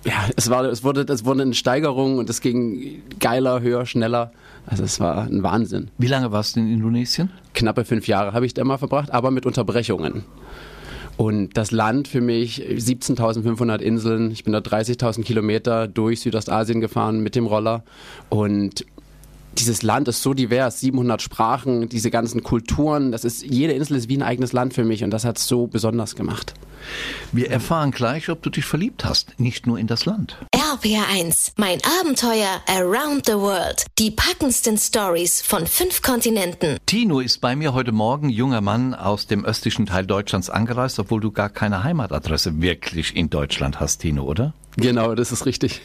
ja, 0.04 0.28
es 0.36 0.48
war, 0.50 0.64
es 0.64 0.84
wurde, 0.84 1.02
es 1.12 1.24
wurde 1.24 1.42
eine 1.42 1.54
Steigerung 1.54 2.18
und 2.18 2.30
es 2.30 2.40
ging 2.40 3.02
geiler, 3.18 3.60
höher, 3.60 3.86
schneller. 3.86 4.32
Also 4.66 4.84
es 4.84 5.00
war 5.00 5.24
ein 5.24 5.42
Wahnsinn. 5.42 5.88
Wie 5.98 6.06
lange 6.06 6.30
warst 6.30 6.56
du 6.56 6.60
in 6.60 6.72
Indonesien? 6.72 7.30
Knappe 7.54 7.84
fünf 7.84 8.06
Jahre 8.06 8.32
habe 8.32 8.46
ich 8.46 8.54
da 8.54 8.64
mal 8.64 8.78
verbracht, 8.78 9.10
aber 9.10 9.30
mit 9.30 9.46
Unterbrechungen. 9.46 10.24
Und 11.16 11.56
das 11.56 11.72
Land 11.72 12.06
für 12.06 12.20
mich, 12.20 12.62
17.500 12.62 13.80
Inseln, 13.80 14.30
ich 14.30 14.44
bin 14.44 14.52
da 14.52 14.60
30.000 14.60 15.24
Kilometer 15.24 15.88
durch 15.88 16.20
Südostasien 16.20 16.80
gefahren 16.80 17.20
mit 17.20 17.34
dem 17.34 17.46
Roller 17.46 17.82
und 18.28 18.86
dieses 19.58 19.82
Land 19.82 20.06
ist 20.06 20.22
so 20.22 20.34
divers, 20.34 20.78
700 20.78 21.20
Sprachen, 21.20 21.88
diese 21.88 22.12
ganzen 22.12 22.44
Kulturen, 22.44 23.10
das 23.10 23.24
ist, 23.24 23.42
jede 23.42 23.72
Insel 23.72 23.96
ist 23.96 24.08
wie 24.08 24.16
ein 24.16 24.22
eigenes 24.22 24.52
Land 24.52 24.74
für 24.74 24.84
mich 24.84 25.02
und 25.02 25.10
das 25.10 25.24
hat 25.24 25.38
es 25.38 25.48
so 25.48 25.66
besonders 25.66 26.14
gemacht. 26.14 26.54
Wir 27.32 27.50
erfahren 27.50 27.90
gleich, 27.90 28.28
ob 28.28 28.42
du 28.42 28.50
dich 28.50 28.64
verliebt 28.64 29.04
hast, 29.04 29.38
nicht 29.38 29.66
nur 29.66 29.78
in 29.78 29.86
das 29.86 30.06
Land. 30.06 30.36
RPR1, 30.54 31.52
mein 31.56 31.78
Abenteuer 32.00 32.60
around 32.66 33.26
the 33.26 33.34
world. 33.34 33.86
Die 33.98 34.10
packendsten 34.10 34.78
Stories 34.78 35.42
von 35.42 35.66
fünf 35.66 36.02
Kontinenten. 36.02 36.78
Tino 36.86 37.20
ist 37.20 37.40
bei 37.40 37.56
mir 37.56 37.74
heute 37.74 37.92
Morgen, 37.92 38.28
junger 38.28 38.60
Mann 38.60 38.94
aus 38.94 39.26
dem 39.26 39.44
östlichen 39.44 39.86
Teil 39.86 40.06
Deutschlands 40.06 40.50
angereist, 40.50 40.98
obwohl 40.98 41.20
du 41.20 41.30
gar 41.30 41.48
keine 41.48 41.84
Heimatadresse 41.84 42.60
wirklich 42.60 43.16
in 43.16 43.30
Deutschland 43.30 43.80
hast, 43.80 43.98
Tino, 43.98 44.24
oder? 44.24 44.54
Genau, 44.80 45.14
das 45.16 45.32
ist 45.32 45.44
richtig. 45.44 45.80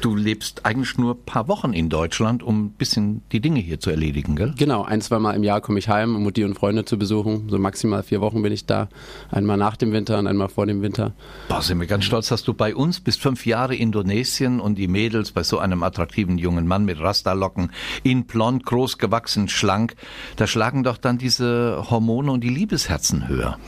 Du 0.00 0.16
lebst 0.16 0.64
eigentlich 0.64 0.96
nur 0.96 1.14
ein 1.14 1.24
paar 1.24 1.48
Wochen 1.48 1.74
in 1.74 1.88
Deutschland, 1.88 2.42
um 2.42 2.64
ein 2.64 2.70
bisschen 2.70 3.22
die 3.30 3.40
Dinge 3.40 3.60
hier 3.60 3.78
zu 3.78 3.90
erledigen, 3.90 4.36
gell? 4.36 4.54
Genau, 4.58 4.82
ein, 4.82 5.00
zwei 5.02 5.18
Mal 5.18 5.34
im 5.34 5.44
Jahr 5.44 5.60
komme 5.60 5.78
ich 5.78 5.88
heim, 5.88 6.16
um 6.16 6.22
Mutti 6.22 6.42
und 6.42 6.54
Freunde 6.54 6.84
zu 6.84 6.98
besuchen. 6.98 7.48
So 7.50 7.58
maximal 7.58 8.02
vier 8.02 8.20
Wochen 8.20 8.42
bin 8.42 8.52
ich 8.52 8.64
da. 8.64 8.88
Einmal 9.30 9.58
nach 9.58 9.76
dem 9.76 9.92
Winter 9.92 10.18
und 10.18 10.26
einmal 10.26 10.48
vor 10.48 10.66
dem 10.66 10.80
Winter. 10.82 11.12
Boah, 11.48 11.62
sind 11.62 11.78
wir 11.78 11.86
ganz 11.86 12.04
stolz, 12.04 12.28
dass 12.28 12.42
du 12.42 12.54
bei 12.54 12.74
uns 12.74 13.00
bist. 13.00 13.20
Fünf 13.20 13.44
Jahre 13.44 13.76
Indonesien 13.76 14.60
und 14.60 14.76
die 14.76 14.88
Mädels 14.88 15.32
bei 15.32 15.42
so 15.42 15.58
einem 15.58 15.82
attraktiven 15.82 16.38
jungen 16.38 16.66
Mann 16.66 16.84
mit 16.84 16.98
Rastalocken, 17.00 17.70
in 18.02 18.24
blond, 18.24 18.64
groß 18.64 18.96
gewachsen, 18.98 19.48
schlank. 19.48 19.94
Da 20.36 20.46
schlagen 20.46 20.82
doch 20.82 20.96
dann 20.96 21.18
diese 21.18 21.84
Hormone 21.90 22.32
und 22.32 22.42
die 22.42 22.48
Liebesherzen 22.48 23.28
höher. 23.28 23.58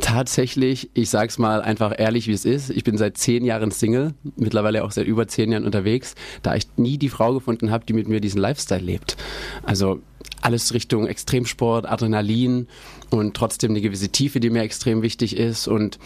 Tatsächlich, 0.00 0.90
ich 0.94 1.10
sag's 1.10 1.36
mal 1.36 1.60
einfach 1.60 1.92
ehrlich, 1.98 2.28
wie 2.28 2.32
es 2.32 2.44
ist. 2.44 2.70
Ich 2.70 2.84
bin 2.84 2.96
seit 2.96 3.18
zehn 3.18 3.44
Jahren 3.44 3.72
Single 3.72 4.03
mittlerweile 4.36 4.84
auch 4.84 4.90
seit 4.90 5.06
über 5.06 5.26
zehn 5.28 5.52
Jahren 5.52 5.64
unterwegs, 5.64 6.14
da 6.42 6.54
ich 6.54 6.66
nie 6.76 6.98
die 6.98 7.08
Frau 7.08 7.32
gefunden 7.32 7.70
habe, 7.70 7.86
die 7.86 7.92
mit 7.92 8.08
mir 8.08 8.20
diesen 8.20 8.40
Lifestyle 8.40 8.82
lebt. 8.82 9.16
Also 9.62 10.00
alles 10.42 10.74
Richtung 10.74 11.06
Extremsport, 11.06 11.86
Adrenalin 11.86 12.68
und 13.10 13.34
trotzdem 13.34 13.70
eine 13.70 13.80
gewisse 13.80 14.10
Tiefe, 14.10 14.40
die 14.40 14.50
mir 14.50 14.62
extrem 14.62 15.02
wichtig 15.02 15.36
ist 15.36 15.68
und 15.68 15.98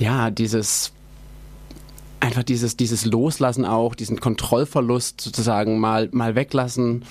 ja, 0.00 0.30
dieses 0.30 0.92
einfach 2.20 2.42
dieses, 2.42 2.76
dieses 2.76 3.04
Loslassen 3.04 3.64
auch, 3.64 3.94
diesen 3.94 4.20
Kontrollverlust 4.20 5.20
sozusagen 5.20 5.78
mal, 5.78 6.08
mal 6.12 6.34
weglassen. 6.34 7.04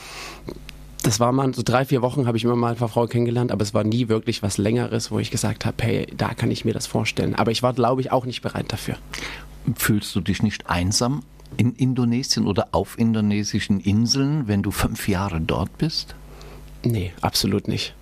Das 1.03 1.19
war 1.19 1.31
mal 1.31 1.53
so 1.53 1.61
drei, 1.63 1.85
vier 1.85 2.01
Wochen 2.01 2.27
habe 2.27 2.37
ich 2.37 2.43
immer 2.43 2.55
mal 2.55 2.75
eine 2.75 2.87
Frau 2.87 3.07
kennengelernt, 3.07 3.51
aber 3.51 3.63
es 3.63 3.73
war 3.73 3.83
nie 3.83 4.09
wirklich 4.09 4.43
was 4.43 4.57
Längeres, 4.57 5.11
wo 5.11 5.19
ich 5.19 5.31
gesagt 5.31 5.65
habe, 5.65 5.81
hey, 5.81 6.07
da 6.17 6.33
kann 6.33 6.51
ich 6.51 6.65
mir 6.65 6.73
das 6.73 6.87
vorstellen. 6.87 7.35
Aber 7.35 7.51
ich 7.51 7.63
war, 7.63 7.73
glaube 7.73 8.01
ich, 8.01 8.11
auch 8.11 8.25
nicht 8.25 8.41
bereit 8.41 8.65
dafür. 8.69 8.95
Fühlst 9.75 10.15
du 10.15 10.21
dich 10.21 10.43
nicht 10.43 10.69
einsam 10.69 11.23
in 11.57 11.73
Indonesien 11.73 12.45
oder 12.45 12.69
auf 12.71 12.97
indonesischen 12.97 13.79
Inseln, 13.79 14.47
wenn 14.47 14.63
du 14.63 14.71
fünf 14.71 15.07
Jahre 15.07 15.41
dort 15.41 15.77
bist? 15.77 16.15
Nee, 16.83 17.11
absolut 17.21 17.67
nicht. 17.67 17.95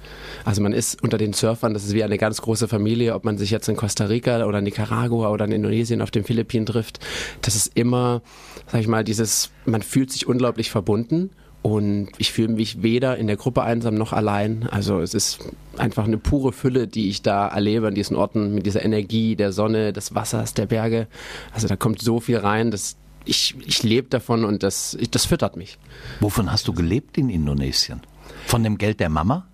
Also 0.43 0.61
man 0.61 0.73
ist 0.73 1.01
unter 1.01 1.17
den 1.17 1.33
Surfern, 1.33 1.73
das 1.73 1.85
ist 1.85 1.93
wie 1.93 2.03
eine 2.03 2.17
ganz 2.17 2.41
große 2.41 2.67
Familie, 2.67 3.15
ob 3.15 3.23
man 3.23 3.37
sich 3.37 3.49
jetzt 3.49 3.67
in 3.69 3.75
Costa 3.75 4.05
Rica 4.05 4.45
oder 4.45 4.61
Nicaragua 4.61 5.29
oder 5.29 5.45
in 5.45 5.51
Indonesien 5.51 6.01
auf 6.01 6.11
den 6.11 6.23
Philippinen 6.23 6.65
trifft. 6.65 6.99
Das 7.41 7.55
ist 7.55 7.71
immer, 7.75 8.21
sag 8.67 8.81
ich 8.81 8.87
mal, 8.87 9.03
dieses, 9.03 9.51
man 9.65 9.81
fühlt 9.81 10.11
sich 10.11 10.27
unglaublich 10.27 10.69
verbunden 10.69 11.31
und 11.65 12.09
ich 12.19 12.31
fühle 12.31 12.49
mich 12.49 12.83
weder 12.83 13.17
in 13.17 13.25
der 13.25 13.37
Gruppe 13.37 13.63
einsam 13.63 13.95
noch 13.95 14.13
allein. 14.13 14.69
Also 14.69 14.99
es 14.99 15.15
ist 15.15 15.39
einfach 15.77 16.03
eine 16.03 16.19
pure 16.19 16.51
Fülle, 16.51 16.87
die 16.87 17.09
ich 17.09 17.23
da 17.23 17.47
erlebe 17.47 17.87
an 17.87 17.95
diesen 17.95 18.15
Orten 18.15 18.53
mit 18.53 18.67
dieser 18.67 18.85
Energie 18.85 19.35
der 19.35 19.51
Sonne, 19.51 19.91
des 19.91 20.13
Wassers, 20.13 20.53
der 20.53 20.67
Berge. 20.67 21.07
Also 21.55 21.67
da 21.67 21.75
kommt 21.75 22.03
so 22.03 22.19
viel 22.19 22.37
rein, 22.37 22.69
dass 22.69 22.97
ich, 23.25 23.55
ich 23.65 23.81
lebe 23.81 24.09
davon 24.09 24.45
und 24.45 24.61
das, 24.61 24.95
das 25.09 25.25
füttert 25.25 25.57
mich. 25.57 25.79
Wovon 26.19 26.51
hast 26.51 26.67
du 26.67 26.73
gelebt 26.73 27.17
in 27.17 27.31
Indonesien? 27.31 28.01
Von 28.45 28.61
dem 28.61 28.77
Geld 28.77 28.99
der 28.99 29.09
Mama? 29.09 29.47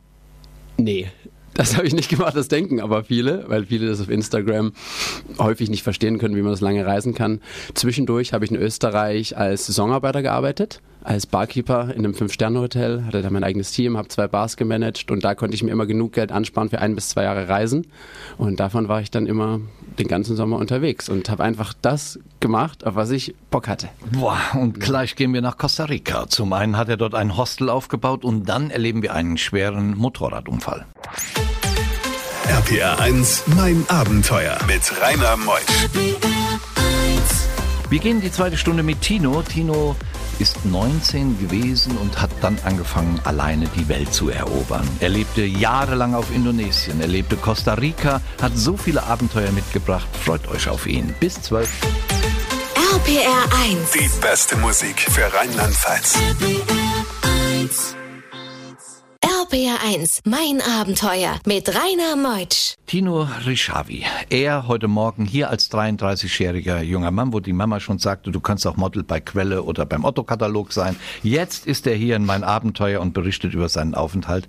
Nee, 0.75 1.07
das 1.53 1.77
habe 1.77 1.87
ich 1.87 1.93
nicht 1.93 2.09
gemacht, 2.09 2.35
das 2.35 2.49
denken 2.49 2.81
aber 2.81 3.05
viele, 3.05 3.45
weil 3.47 3.67
viele 3.67 3.87
das 3.87 4.01
auf 4.01 4.09
Instagram 4.09 4.73
häufig 5.39 5.69
nicht 5.69 5.83
verstehen 5.83 6.19
können, 6.19 6.35
wie 6.35 6.41
man 6.41 6.51
das 6.51 6.59
lange 6.59 6.85
reisen 6.85 7.13
kann. 7.13 7.39
Zwischendurch 7.73 8.33
habe 8.33 8.43
ich 8.43 8.51
in 8.51 8.57
Österreich 8.57 9.37
als 9.37 9.67
Saisonarbeiter 9.67 10.21
gearbeitet 10.21 10.81
als 11.03 11.25
Barkeeper 11.25 11.89
in 11.93 11.99
einem 11.99 12.13
Fünf-Sterne-Hotel, 12.13 13.05
hatte 13.05 13.21
da 13.21 13.29
mein 13.29 13.43
eigenes 13.43 13.71
Team, 13.71 13.97
habe 13.97 14.07
zwei 14.07 14.27
Bars 14.27 14.57
gemanagt 14.57 15.09
und 15.11 15.23
da 15.23 15.35
konnte 15.35 15.55
ich 15.55 15.63
mir 15.63 15.71
immer 15.71 15.85
genug 15.85 16.13
Geld 16.13 16.31
ansparen 16.31 16.69
für 16.69 16.79
ein 16.79 16.95
bis 16.95 17.09
zwei 17.09 17.23
Jahre 17.23 17.47
Reisen. 17.47 17.87
Und 18.37 18.59
davon 18.59 18.87
war 18.87 19.01
ich 19.01 19.11
dann 19.11 19.25
immer 19.25 19.59
den 19.99 20.07
ganzen 20.07 20.35
Sommer 20.35 20.57
unterwegs 20.57 21.09
und 21.09 21.29
habe 21.29 21.43
einfach 21.43 21.73
das 21.81 22.19
gemacht, 22.39 22.85
auf 22.85 22.95
was 22.95 23.11
ich 23.11 23.35
Bock 23.49 23.67
hatte. 23.67 23.89
Boah, 24.11 24.39
und 24.53 24.79
gleich 24.79 25.15
gehen 25.15 25.33
wir 25.33 25.41
nach 25.41 25.57
Costa 25.57 25.85
Rica. 25.85 26.27
Zum 26.27 26.53
einen 26.53 26.77
hat 26.77 26.89
er 26.89 26.97
dort 26.97 27.15
ein 27.15 27.35
Hostel 27.35 27.69
aufgebaut 27.69 28.23
und 28.23 28.47
dann 28.47 28.69
erleben 28.69 29.01
wir 29.01 29.13
einen 29.13 29.37
schweren 29.37 29.97
Motorradunfall. 29.97 30.85
RPR 32.47 32.99
1, 32.99 33.43
mein 33.55 33.85
Abenteuer 33.87 34.57
mit 34.67 34.81
Rainer 35.01 35.37
Meusch. 35.37 35.87
Wir 37.89 37.99
gehen 37.99 38.21
die 38.21 38.31
zweite 38.31 38.57
Stunde 38.57 38.83
mit 38.83 39.01
Tino. 39.01 39.41
Tino 39.41 39.95
ist 40.41 40.65
19 40.65 41.39
gewesen 41.39 41.95
und 41.97 42.19
hat 42.19 42.31
dann 42.41 42.57
angefangen, 42.65 43.21
alleine 43.23 43.67
die 43.77 43.87
Welt 43.87 44.11
zu 44.11 44.29
erobern. 44.29 44.87
Er 44.99 45.09
lebte 45.09 45.43
jahrelang 45.43 46.15
auf 46.15 46.33
Indonesien, 46.33 46.99
er 46.99 47.07
lebte 47.07 47.37
Costa 47.37 47.75
Rica, 47.75 48.21
hat 48.41 48.57
so 48.57 48.75
viele 48.75 49.03
Abenteuer 49.03 49.51
mitgebracht. 49.51 50.07
Freut 50.25 50.47
euch 50.47 50.67
auf 50.67 50.87
ihn. 50.87 51.13
Bis 51.19 51.39
12. 51.41 51.69
RPR 52.75 53.43
1. 53.63 53.91
Die 53.91 54.09
beste 54.19 54.57
Musik 54.57 54.99
für 54.99 55.31
Rheinland-Pfalz. 55.31 56.17
RPR 59.51 59.83
1, 59.83 60.21
mein 60.23 60.61
Abenteuer 60.61 61.37
mit 61.45 61.67
Rainer 61.67 62.15
Meutsch. 62.15 62.75
Tino 62.87 63.27
Rischavi. 63.45 64.05
Er 64.29 64.67
heute 64.67 64.87
Morgen 64.87 65.25
hier 65.25 65.49
als 65.49 65.69
33-jähriger 65.69 66.81
junger 66.81 67.11
Mann, 67.11 67.33
wo 67.33 67.41
die 67.41 67.51
Mama 67.51 67.81
schon 67.81 67.99
sagte, 67.99 68.31
du 68.31 68.39
kannst 68.39 68.65
auch 68.65 68.77
Model 68.77 69.03
bei 69.03 69.19
Quelle 69.19 69.63
oder 69.63 69.85
beim 69.85 70.05
Otto-Katalog 70.05 70.71
sein. 70.71 70.95
Jetzt 71.21 71.67
ist 71.67 71.85
er 71.85 71.95
hier 71.95 72.15
in 72.15 72.25
mein 72.25 72.45
Abenteuer 72.45 73.01
und 73.01 73.13
berichtet 73.13 73.53
über 73.53 73.67
seinen 73.67 73.93
Aufenthalt. 73.93 74.47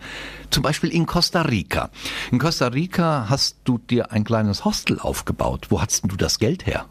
Zum 0.51 0.63
Beispiel 0.63 0.91
in 0.91 1.07
Costa 1.07 1.43
Rica. 1.43 1.91
In 2.31 2.39
Costa 2.39 2.69
Rica 2.69 3.27
hast 3.29 3.57
du 3.65 3.79
dir 3.79 4.13
ein 4.13 4.23
kleines 4.23 4.65
Hostel 4.65 5.01
aufgebaut. 5.01 5.67
Wo 5.71 5.83
hattest 5.83 6.05
du 6.07 6.17
das 6.17 6.39
Geld 6.39 6.65
her? 6.67 6.87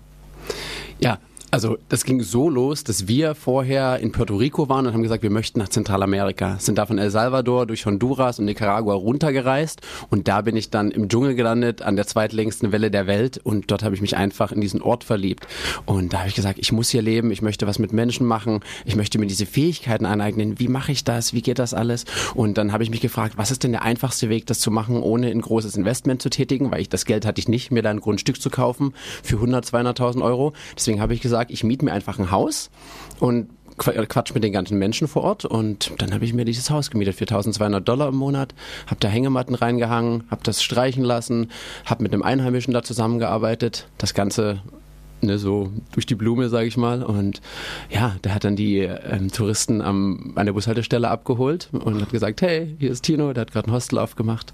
Ja, 0.99 1.17
also 1.51 1.77
das 1.89 2.05
ging 2.05 2.21
so 2.21 2.49
los, 2.49 2.85
dass 2.85 3.09
wir 3.09 3.35
vorher 3.35 3.99
in 3.99 4.13
Puerto 4.13 4.37
Rico 4.37 4.69
waren 4.69 4.87
und 4.87 4.93
haben 4.93 5.03
gesagt, 5.03 5.21
wir 5.21 5.29
möchten 5.29 5.59
nach 5.59 5.67
Zentralamerika. 5.67 6.57
Sind 6.59 6.77
da 6.77 6.85
von 6.85 6.97
El 6.97 7.11
Salvador 7.11 7.65
durch 7.65 7.85
Honduras 7.85 8.39
und 8.39 8.45
Nicaragua 8.45 8.93
runtergereist 8.93 9.81
und 10.09 10.29
da 10.29 10.41
bin 10.41 10.55
ich 10.55 10.69
dann 10.69 10.91
im 10.91 11.09
Dschungel 11.09 11.35
gelandet, 11.35 11.81
an 11.81 11.97
der 11.97 12.07
zweitlängsten 12.07 12.71
Welle 12.71 12.89
der 12.89 13.05
Welt 13.05 13.37
und 13.43 13.69
dort 13.69 13.83
habe 13.83 13.93
ich 13.93 14.01
mich 14.01 14.15
einfach 14.15 14.53
in 14.53 14.61
diesen 14.61 14.81
Ort 14.81 15.03
verliebt. 15.03 15.45
Und 15.85 16.13
da 16.13 16.19
habe 16.19 16.29
ich 16.29 16.35
gesagt, 16.35 16.57
ich 16.57 16.71
muss 16.71 16.89
hier 16.89 17.01
leben, 17.01 17.31
ich 17.31 17.41
möchte 17.41 17.67
was 17.67 17.79
mit 17.79 17.91
Menschen 17.91 18.25
machen, 18.25 18.61
ich 18.85 18.95
möchte 18.95 19.19
mir 19.19 19.27
diese 19.27 19.45
Fähigkeiten 19.45 20.05
aneignen. 20.05 20.57
Wie 20.57 20.69
mache 20.69 20.93
ich 20.93 21.03
das? 21.03 21.33
Wie 21.33 21.41
geht 21.41 21.59
das 21.59 21.73
alles? 21.73 22.05
Und 22.33 22.57
dann 22.57 22.71
habe 22.71 22.83
ich 22.83 22.89
mich 22.89 23.01
gefragt, 23.01 23.33
was 23.35 23.51
ist 23.51 23.63
denn 23.63 23.73
der 23.73 23.83
einfachste 23.83 24.29
Weg, 24.29 24.45
das 24.45 24.61
zu 24.61 24.71
machen, 24.71 25.03
ohne 25.03 25.27
ein 25.27 25.41
großes 25.41 25.75
Investment 25.75 26.21
zu 26.21 26.29
tätigen, 26.29 26.71
weil 26.71 26.79
ich 26.79 26.89
das 26.89 27.03
Geld 27.03 27.25
hatte 27.25 27.39
ich 27.39 27.49
nicht, 27.49 27.71
mir 27.71 27.81
da 27.81 27.89
ein 27.89 27.99
Grundstück 27.99 28.41
zu 28.41 28.49
kaufen 28.49 28.93
für 29.21 29.35
100, 29.35 29.65
200.000 29.65 30.23
Euro. 30.23 30.53
Deswegen 30.77 31.01
habe 31.01 31.13
ich 31.13 31.19
gesagt, 31.19 31.40
ich 31.49 31.63
miete 31.63 31.85
mir 31.85 31.93
einfach 31.93 32.19
ein 32.19 32.31
Haus 32.31 32.69
und 33.19 33.49
quatsch 33.77 34.33
mit 34.33 34.43
den 34.43 34.53
ganzen 34.53 34.77
Menschen 34.77 35.07
vor 35.07 35.23
Ort 35.23 35.45
und 35.45 35.91
dann 35.97 36.13
habe 36.13 36.25
ich 36.25 36.33
mir 36.33 36.45
dieses 36.45 36.69
Haus 36.69 36.91
gemietet 36.91 37.15
für 37.15 37.23
1200 37.23 37.87
Dollar 37.87 38.09
im 38.09 38.15
Monat, 38.15 38.53
habe 38.85 38.99
da 38.99 39.07
Hängematten 39.07 39.55
reingehangen, 39.55 40.23
habe 40.29 40.41
das 40.43 40.61
streichen 40.61 41.03
lassen, 41.03 41.49
habe 41.85 42.03
mit 42.03 42.13
einem 42.13 42.21
Einheimischen 42.21 42.73
da 42.73 42.83
zusammengearbeitet, 42.83 43.87
das 43.97 44.13
Ganze 44.13 44.61
ne, 45.21 45.37
so 45.37 45.71
durch 45.93 46.05
die 46.05 46.15
Blume, 46.15 46.49
sage 46.49 46.67
ich 46.67 46.77
mal. 46.77 47.03
Und 47.03 47.41
ja, 47.89 48.15
der 48.23 48.35
hat 48.35 48.43
dann 48.43 48.55
die 48.55 48.79
ähm, 48.79 49.31
Touristen 49.31 49.81
am, 49.81 50.33
an 50.35 50.45
der 50.45 50.53
Bushaltestelle 50.53 51.09
abgeholt 51.09 51.69
und 51.71 52.01
hat 52.01 52.11
gesagt, 52.11 52.41
hey, 52.41 52.75
hier 52.79 52.91
ist 52.91 53.03
Tino, 53.03 53.33
der 53.33 53.41
hat 53.41 53.51
gerade 53.51 53.69
ein 53.69 53.73
Hostel 53.73 53.99
aufgemacht. 53.99 54.53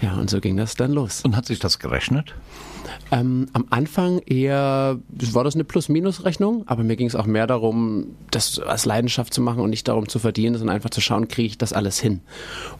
Ja, 0.00 0.14
und 0.14 0.30
so 0.30 0.40
ging 0.40 0.56
das 0.56 0.74
dann 0.74 0.92
los. 0.92 1.22
Und 1.24 1.36
hat 1.36 1.46
sich 1.46 1.58
das 1.58 1.78
gerechnet? 1.78 2.34
Ähm, 3.10 3.46
am 3.52 3.66
Anfang 3.70 4.18
eher 4.20 4.98
war 5.32 5.44
das 5.44 5.54
eine 5.54 5.64
Plus-Minus-Rechnung, 5.64 6.64
aber 6.66 6.82
mir 6.82 6.96
ging 6.96 7.06
es 7.06 7.14
auch 7.14 7.26
mehr 7.26 7.46
darum, 7.46 8.06
das 8.30 8.58
als 8.58 8.84
Leidenschaft 8.84 9.34
zu 9.34 9.40
machen 9.40 9.60
und 9.60 9.70
nicht 9.70 9.88
darum 9.88 10.08
zu 10.08 10.18
verdienen, 10.18 10.56
sondern 10.56 10.76
einfach 10.76 10.90
zu 10.90 11.00
schauen, 11.00 11.28
kriege 11.28 11.46
ich 11.46 11.58
das 11.58 11.72
alles 11.72 11.98
hin. 11.98 12.20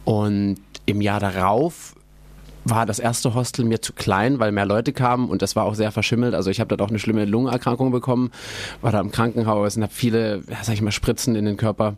Und 0.03 0.57
im 0.85 1.01
Jahr 1.01 1.19
darauf 1.19 1.95
war 2.65 2.85
das 2.85 2.99
erste 2.99 3.33
Hostel 3.35 3.63
mir 3.63 3.81
zu 3.81 3.93
klein, 3.93 4.39
weil 4.39 4.51
mehr 4.51 4.65
Leute 4.65 4.91
kamen 4.91 5.29
und 5.29 5.41
das 5.41 5.55
war 5.55 5.65
auch 5.65 5.75
sehr 5.75 5.91
verschimmelt. 5.91 6.33
Also 6.33 6.49
ich 6.49 6.59
habe 6.59 6.67
dort 6.69 6.81
auch 6.81 6.89
eine 6.89 6.99
schlimme 6.99 7.25
Lungenerkrankung 7.25 7.91
bekommen, 7.91 8.31
war 8.81 8.91
da 8.91 8.99
im 8.99 9.11
Krankenhaus 9.11 9.77
und 9.77 9.83
habe 9.83 9.93
viele, 9.93 10.41
sag 10.63 10.73
ich 10.73 10.81
mal, 10.81 10.91
Spritzen 10.91 11.35
in 11.35 11.45
den 11.45 11.57
Körper 11.57 11.95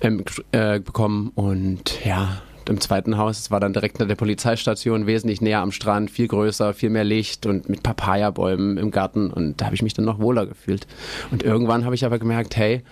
ähm, 0.00 0.24
äh, 0.50 0.80
bekommen 0.80 1.30
und 1.34 2.04
ja, 2.04 2.42
im 2.68 2.80
zweiten 2.80 3.16
Haus. 3.16 3.38
Es 3.38 3.50
war 3.50 3.60
dann 3.60 3.72
direkt 3.72 3.98
nach 3.98 4.08
der 4.08 4.14
Polizeistation, 4.14 5.06
wesentlich 5.06 5.40
näher 5.40 5.60
am 5.60 5.72
Strand, 5.72 6.10
viel 6.10 6.28
größer, 6.28 6.74
viel 6.74 6.90
mehr 6.90 7.04
Licht 7.04 7.46
und 7.46 7.68
mit 7.68 7.82
Papayabäumen 7.82 8.76
im 8.78 8.90
Garten. 8.90 9.30
Und 9.30 9.60
da 9.60 9.66
habe 9.66 9.74
ich 9.74 9.82
mich 9.82 9.94
dann 9.94 10.04
noch 10.04 10.18
wohler 10.18 10.46
gefühlt. 10.46 10.86
Und 11.30 11.42
irgendwann 11.42 11.84
habe 11.84 11.94
ich 11.94 12.04
aber 12.04 12.18
gemerkt, 12.18 12.56
hey, 12.56 12.82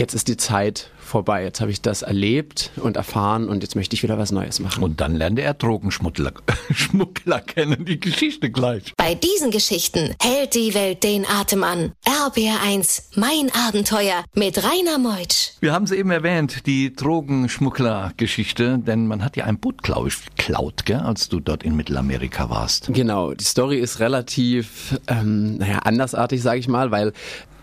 jetzt 0.00 0.14
ist 0.14 0.28
die 0.28 0.38
Zeit 0.38 0.90
vorbei. 0.98 1.42
Jetzt 1.42 1.60
habe 1.60 1.70
ich 1.70 1.82
das 1.82 2.00
erlebt 2.02 2.70
und 2.76 2.96
erfahren 2.96 3.48
und 3.48 3.62
jetzt 3.62 3.76
möchte 3.76 3.94
ich 3.94 4.02
wieder 4.02 4.16
was 4.16 4.32
Neues 4.32 4.60
machen. 4.60 4.82
Und 4.82 5.00
dann 5.00 5.14
lernte 5.14 5.42
er 5.42 5.52
Drogenschmuggler 5.52 6.32
Schmuggler 6.70 7.40
kennen, 7.40 7.84
die 7.84 8.00
Geschichte 8.00 8.50
gleich. 8.50 8.94
Bei 8.96 9.14
diesen 9.14 9.50
Geschichten 9.50 10.14
hält 10.22 10.54
die 10.54 10.72
Welt 10.72 11.02
den 11.02 11.26
Atem 11.26 11.64
an. 11.64 11.92
RBR1, 12.06 13.02
mein 13.16 13.50
Abenteuer 13.68 14.24
mit 14.34 14.64
Rainer 14.64 14.98
Meutsch. 14.98 15.50
Wir 15.60 15.74
haben 15.74 15.86
sie 15.86 15.96
eben 15.96 16.10
erwähnt, 16.10 16.66
die 16.66 16.94
Drogenschmuggler-Geschichte, 16.94 18.78
denn 18.78 19.06
man 19.06 19.22
hat 19.22 19.36
ja 19.36 19.44
ein 19.44 19.58
Boot, 19.58 19.82
glaube 19.82 20.08
ich, 20.08 20.24
geklaut, 20.36 20.86
gell, 20.86 21.00
als 21.00 21.28
du 21.28 21.40
dort 21.40 21.62
in 21.62 21.76
Mittelamerika 21.76 22.48
warst. 22.48 22.88
Genau, 22.92 23.34
die 23.34 23.44
Story 23.44 23.78
ist 23.78 24.00
relativ, 24.00 24.98
ähm, 25.08 25.58
naja, 25.58 25.80
andersartig, 25.80 26.40
sage 26.40 26.60
ich 26.60 26.68
mal, 26.68 26.90
weil 26.90 27.12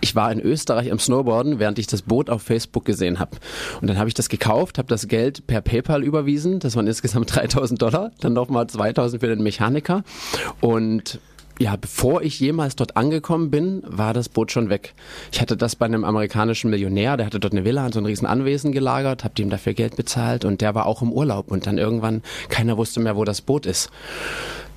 ich 0.01 0.16
war 0.16 0.32
in 0.32 0.39
Österreich 0.39 0.92
am 0.92 1.00
Snowboarden, 1.00 1.60
während 1.60 1.80
ich 1.80 1.88
das 1.88 2.01
Boot 2.01 2.30
auf 2.30 2.42
Facebook 2.42 2.86
gesehen 2.86 3.20
habe. 3.20 3.38
Und 3.82 3.88
dann 3.88 3.98
habe 3.98 4.08
ich 4.08 4.13
das 4.13 4.30
gekauft, 4.30 4.77
habe 4.77 4.88
das 4.88 5.08
Geld 5.08 5.48
per 5.48 5.62
PayPal 5.62 6.04
überwiesen. 6.04 6.60
Das 6.60 6.75
waren 6.75 6.88
insgesamt 6.88 7.36
3000 7.36 7.82
Dollar, 7.82 8.12
dann 8.20 8.34
nochmal 8.34 8.68
2000 8.68 9.22
für 9.22 9.27
den 9.27 9.44
Mechaniker. 9.44 10.04
Und 10.62 11.20
ja, 11.60 11.75
bevor 11.75 12.22
ich 12.22 12.39
jemals 12.39 12.75
dort 12.75 12.98
angekommen 12.98 13.50
bin, 13.50 13.82
war 13.86 14.13
das 14.13 14.30
Boot 14.30 14.51
schon 14.51 14.70
weg. 14.70 14.94
Ich 15.32 15.42
hatte 15.42 15.58
das 15.58 15.75
bei 15.75 15.88
einem 15.88 16.04
amerikanischen 16.04 16.70
Millionär, 16.70 17.18
der 17.18 17.25
hatte 17.25 17.39
dort 17.39 17.54
eine 17.54 17.66
Villa 17.66 17.86
und 17.86 17.94
so 17.94 18.00
ein 18.00 18.06
riesen 18.06 18.27
Anwesen 18.27 18.72
gelagert, 18.72 19.24
habe 19.24 19.42
ihm 19.42 19.50
dafür 19.50 19.74
Geld 19.74 19.96
bezahlt 19.96 20.46
und 20.46 20.62
der 20.62 20.75
war 20.75 20.86
auch 20.86 21.01
im 21.01 21.12
Urlaub 21.12 21.50
und 21.50 21.66
dann 21.66 21.80
irgendwann 21.80 22.22
keiner 22.50 22.77
wusste 22.77 23.00
mehr, 23.00 23.16
wo 23.16 23.24
das 23.24 23.42
Boot 23.42 23.66
ist. 23.66 23.89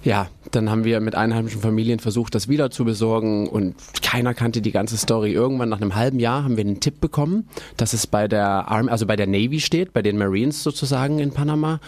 Ja, 0.03 0.29
dann 0.51 0.71
haben 0.71 0.85
wir 0.85 1.01
mit 1.01 1.15
einheimischen 1.15 1.61
Familien 1.61 1.99
versucht, 1.99 2.35
das 2.35 2.49
wieder 2.49 2.71
zu 2.71 2.85
besorgen 2.85 3.49
und 3.49 3.75
keiner 4.03 4.33
kannte 4.33 4.63
die 4.63 4.73
ganze 4.73 4.97
Story. 4.97 5.33
Irgendwann 5.33 5.69
nach 5.69 5.81
einem 5.81 5.95
halben 5.95 6.19
Jahr 6.19 6.43
haben 6.43 6.57
wir 6.57 6.65
einen 6.65 6.81
Tipp 6.81 7.01
bekommen, 7.01 7.49
dass 7.77 7.93
es 7.93 8.07
bei 8.07 8.27
der 8.27 8.69
Army, 8.69 8.91
also 8.91 9.07
bei 9.07 9.17
der 9.17 9.27
Navy 9.27 9.61
steht, 9.61 9.93
bei 9.93 10.03
den 10.03 10.17
Marines 10.17 10.63
sozusagen 10.63 11.19
in 11.19 11.33
Panama. 11.33 11.81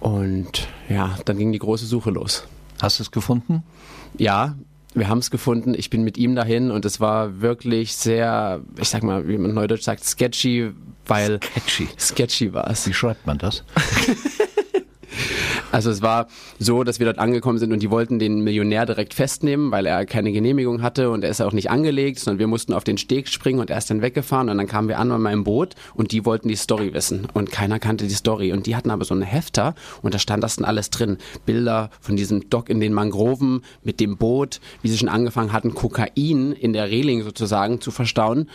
Und 0.00 0.68
ja, 0.88 1.16
dann 1.26 1.36
ging 1.36 1.52
die 1.52 1.58
große 1.58 1.84
Suche 1.84 2.10
los. 2.10 2.44
Hast 2.80 2.98
du 3.00 3.02
es 3.02 3.10
gefunden? 3.10 3.62
Ja, 4.16 4.54
wir 4.94 5.08
haben 5.08 5.18
es 5.18 5.30
gefunden. 5.30 5.74
Ich 5.76 5.90
bin 5.90 6.02
mit 6.02 6.16
ihm 6.16 6.34
dahin 6.34 6.70
und 6.70 6.84
es 6.86 7.00
war 7.00 7.42
wirklich 7.42 7.94
sehr, 7.96 8.60
ich 8.80 8.88
sag 8.88 9.02
mal, 9.02 9.28
wie 9.28 9.36
man 9.36 9.52
neudeutsch 9.52 9.82
sagt, 9.82 10.04
sketchy, 10.04 10.70
weil 11.06 11.38
Sketchy. 11.42 11.88
sketchy 11.98 12.52
war 12.54 12.70
es. 12.70 12.86
Wie 12.86 12.94
schreibt 12.94 13.26
man 13.26 13.36
das? 13.38 13.62
Also 15.70 15.90
es 15.90 16.00
war 16.00 16.28
so, 16.58 16.82
dass 16.82 16.98
wir 16.98 17.04
dort 17.04 17.18
angekommen 17.18 17.58
sind 17.58 17.72
und 17.72 17.82
die 17.82 17.90
wollten 17.90 18.18
den 18.18 18.40
Millionär 18.40 18.86
direkt 18.86 19.12
festnehmen, 19.12 19.70
weil 19.70 19.84
er 19.84 20.06
keine 20.06 20.32
Genehmigung 20.32 20.80
hatte 20.80 21.10
und 21.10 21.22
er 21.24 21.30
ist 21.30 21.42
auch 21.42 21.52
nicht 21.52 21.70
angelegt, 21.70 22.18
sondern 22.18 22.38
wir 22.38 22.46
mussten 22.46 22.72
auf 22.72 22.84
den 22.84 22.96
Steg 22.96 23.28
springen 23.28 23.60
und 23.60 23.68
er 23.68 23.76
ist 23.76 23.90
dann 23.90 24.00
weggefahren 24.00 24.48
und 24.48 24.56
dann 24.56 24.66
kamen 24.66 24.88
wir 24.88 24.98
an 24.98 25.10
bei 25.10 25.18
meinem 25.18 25.44
Boot 25.44 25.74
und 25.94 26.12
die 26.12 26.24
wollten 26.24 26.48
die 26.48 26.56
Story 26.56 26.94
wissen 26.94 27.28
und 27.34 27.52
keiner 27.52 27.78
kannte 27.78 28.06
die 28.06 28.14
Story 28.14 28.52
und 28.52 28.66
die 28.66 28.76
hatten 28.76 28.90
aber 28.90 29.04
so 29.04 29.12
einen 29.12 29.22
Hefter 29.22 29.74
und 30.00 30.14
da 30.14 30.18
stand 30.18 30.42
das 30.42 30.56
dann 30.56 30.64
alles 30.64 30.88
drin. 30.88 31.18
Bilder 31.44 31.90
von 32.00 32.16
diesem 32.16 32.48
Dock 32.48 32.70
in 32.70 32.80
den 32.80 32.94
Mangroven 32.94 33.62
mit 33.82 34.00
dem 34.00 34.16
Boot, 34.16 34.60
wie 34.80 34.88
sie 34.88 34.96
schon 34.96 35.10
angefangen 35.10 35.52
hatten, 35.52 35.74
Kokain 35.74 36.52
in 36.52 36.72
der 36.72 36.90
Reling 36.90 37.22
sozusagen 37.22 37.80
zu 37.82 37.90
verstauen 37.90 38.48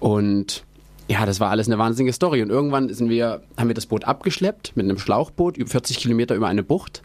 und 0.00 0.64
ja, 1.08 1.24
das 1.24 1.40
war 1.40 1.50
alles 1.50 1.66
eine 1.66 1.78
wahnsinnige 1.78 2.12
Story. 2.12 2.42
Und 2.42 2.50
irgendwann 2.50 2.92
sind 2.92 3.08
wir, 3.08 3.42
haben 3.56 3.68
wir 3.68 3.74
das 3.74 3.86
Boot 3.86 4.04
abgeschleppt 4.04 4.76
mit 4.76 4.84
einem 4.84 4.98
Schlauchboot 4.98 5.56
über 5.56 5.68
40 5.70 5.98
Kilometer 5.98 6.34
über 6.34 6.48
eine 6.48 6.62
Bucht. 6.62 7.02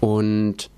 Und 0.00 0.70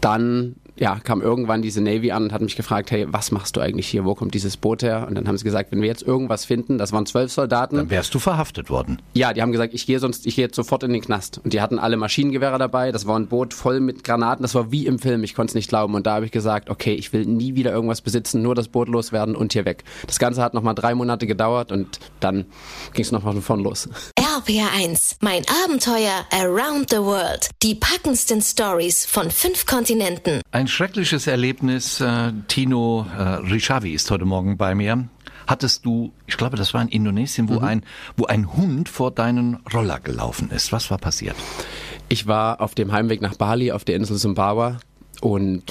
dann 0.00 0.56
ja, 0.82 0.98
kam 0.98 1.22
irgendwann 1.22 1.62
diese 1.62 1.80
Navy 1.80 2.10
an 2.10 2.24
und 2.24 2.32
hat 2.32 2.42
mich 2.42 2.56
gefragt, 2.56 2.90
hey, 2.90 3.06
was 3.08 3.30
machst 3.30 3.56
du 3.56 3.60
eigentlich 3.60 3.86
hier? 3.86 4.04
Wo 4.04 4.16
kommt 4.16 4.34
dieses 4.34 4.56
Boot 4.56 4.82
her? 4.82 5.06
Und 5.08 5.14
dann 5.14 5.28
haben 5.28 5.38
sie 5.38 5.44
gesagt, 5.44 5.70
wenn 5.70 5.80
wir 5.80 5.86
jetzt 5.86 6.02
irgendwas 6.02 6.44
finden, 6.44 6.76
das 6.76 6.90
waren 6.90 7.06
zwölf 7.06 7.30
Soldaten. 7.30 7.76
Dann 7.76 7.88
wärst 7.88 8.12
du 8.12 8.18
verhaftet 8.18 8.68
worden. 8.68 9.00
Ja, 9.14 9.32
die 9.32 9.42
haben 9.42 9.52
gesagt, 9.52 9.74
ich 9.74 9.86
gehe 9.86 10.00
sonst, 10.00 10.26
ich 10.26 10.34
gehe 10.34 10.44
jetzt 10.46 10.56
sofort 10.56 10.82
in 10.82 10.92
den 10.92 11.00
Knast. 11.00 11.40
Und 11.44 11.52
die 11.52 11.60
hatten 11.60 11.78
alle 11.78 11.96
Maschinengewehre 11.96 12.58
dabei. 12.58 12.90
Das 12.90 13.06
war 13.06 13.16
ein 13.16 13.28
Boot 13.28 13.54
voll 13.54 13.78
mit 13.78 14.02
Granaten. 14.02 14.42
Das 14.42 14.56
war 14.56 14.72
wie 14.72 14.86
im 14.86 14.98
Film. 14.98 15.22
Ich 15.22 15.36
konnte 15.36 15.52
es 15.52 15.54
nicht 15.54 15.68
glauben. 15.68 15.94
Und 15.94 16.04
da 16.04 16.14
habe 16.16 16.24
ich 16.24 16.32
gesagt, 16.32 16.68
okay, 16.68 16.94
ich 16.94 17.12
will 17.12 17.26
nie 17.26 17.54
wieder 17.54 17.70
irgendwas 17.70 18.00
besitzen, 18.00 18.42
nur 18.42 18.56
das 18.56 18.66
Boot 18.66 18.88
loswerden 18.88 19.36
und 19.36 19.52
hier 19.52 19.64
weg. 19.64 19.84
Das 20.08 20.18
Ganze 20.18 20.42
hat 20.42 20.52
nochmal 20.52 20.74
drei 20.74 20.96
Monate 20.96 21.28
gedauert 21.28 21.70
und 21.70 22.00
dann 22.18 22.46
ging 22.92 23.04
es 23.04 23.12
nochmal 23.12 23.34
von 23.34 23.42
vorn 23.42 23.60
los. 23.60 23.88
RPR1, 24.18 25.18
mein 25.20 25.44
Abenteuer 25.64 26.26
around 26.32 26.90
the 26.90 26.96
world. 26.96 27.50
Die 27.62 27.76
packendsten 27.76 28.42
Stories 28.42 29.06
von 29.06 29.30
fünf 29.30 29.64
Kontinenten. 29.66 30.40
Ein 30.50 30.66
schreckliches 30.72 31.26
Erlebnis. 31.26 32.00
Äh, 32.00 32.32
Tino 32.48 33.06
äh, 33.16 33.22
Rishavi 33.22 33.92
ist 33.92 34.10
heute 34.10 34.24
Morgen 34.24 34.56
bei 34.56 34.74
mir. 34.74 35.08
Hattest 35.46 35.84
du, 35.84 36.12
ich 36.26 36.36
glaube, 36.36 36.56
das 36.56 36.72
war 36.72 36.80
in 36.80 36.88
Indonesien, 36.88 37.48
wo, 37.48 37.58
ein, 37.58 37.82
wo 38.16 38.26
ein 38.26 38.54
Hund 38.54 38.88
vor 38.88 39.10
deinen 39.10 39.56
Roller 39.72 40.00
gelaufen 40.00 40.50
ist. 40.50 40.72
Was 40.72 40.90
war 40.90 40.98
passiert? 40.98 41.36
Ich 42.08 42.26
war 42.26 42.60
auf 42.60 42.74
dem 42.74 42.92
Heimweg 42.92 43.20
nach 43.20 43.34
Bali 43.34 43.72
auf 43.72 43.84
der 43.84 43.96
Insel 43.96 44.16
Sumbawa 44.16 44.78
und 45.20 45.64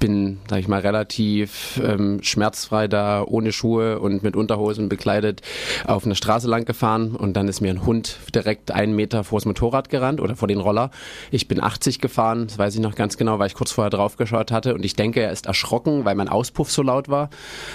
bin, 0.00 0.38
sag 0.48 0.58
ich 0.58 0.66
mal, 0.66 0.80
relativ 0.80 1.80
ähm, 1.84 2.20
schmerzfrei 2.22 2.88
da, 2.88 3.22
ohne 3.24 3.52
Schuhe 3.52 4.00
und 4.00 4.24
mit 4.24 4.34
Unterhosen 4.34 4.88
bekleidet 4.88 5.42
auf 5.86 6.04
eine 6.04 6.16
Straße 6.16 6.48
lang 6.48 6.64
gefahren 6.64 7.14
und 7.14 7.34
dann 7.34 7.46
ist 7.46 7.60
mir 7.60 7.70
ein 7.70 7.86
Hund 7.86 8.16
direkt 8.34 8.72
einen 8.72 8.96
Meter 8.96 9.22
vors 9.22 9.44
Motorrad 9.44 9.88
gerannt 9.90 10.20
oder 10.20 10.34
vor 10.34 10.48
den 10.48 10.58
Roller. 10.58 10.90
Ich 11.30 11.46
bin 11.46 11.62
80 11.62 12.00
gefahren, 12.00 12.48
das 12.48 12.58
weiß 12.58 12.74
ich 12.74 12.80
noch 12.80 12.96
ganz 12.96 13.16
genau, 13.16 13.38
weil 13.38 13.46
ich 13.46 13.54
kurz 13.54 13.70
vorher 13.70 13.90
drauf 13.90 14.16
geschaut 14.16 14.50
hatte 14.50 14.74
und 14.74 14.84
ich 14.84 14.96
denke, 14.96 15.20
er 15.20 15.30
ist 15.30 15.46
erschrocken, 15.46 16.04
weil 16.04 16.16
mein 16.16 16.28
Auspuff 16.28 16.72
so 16.72 16.82
laut 16.82 17.08
war. 17.08 17.30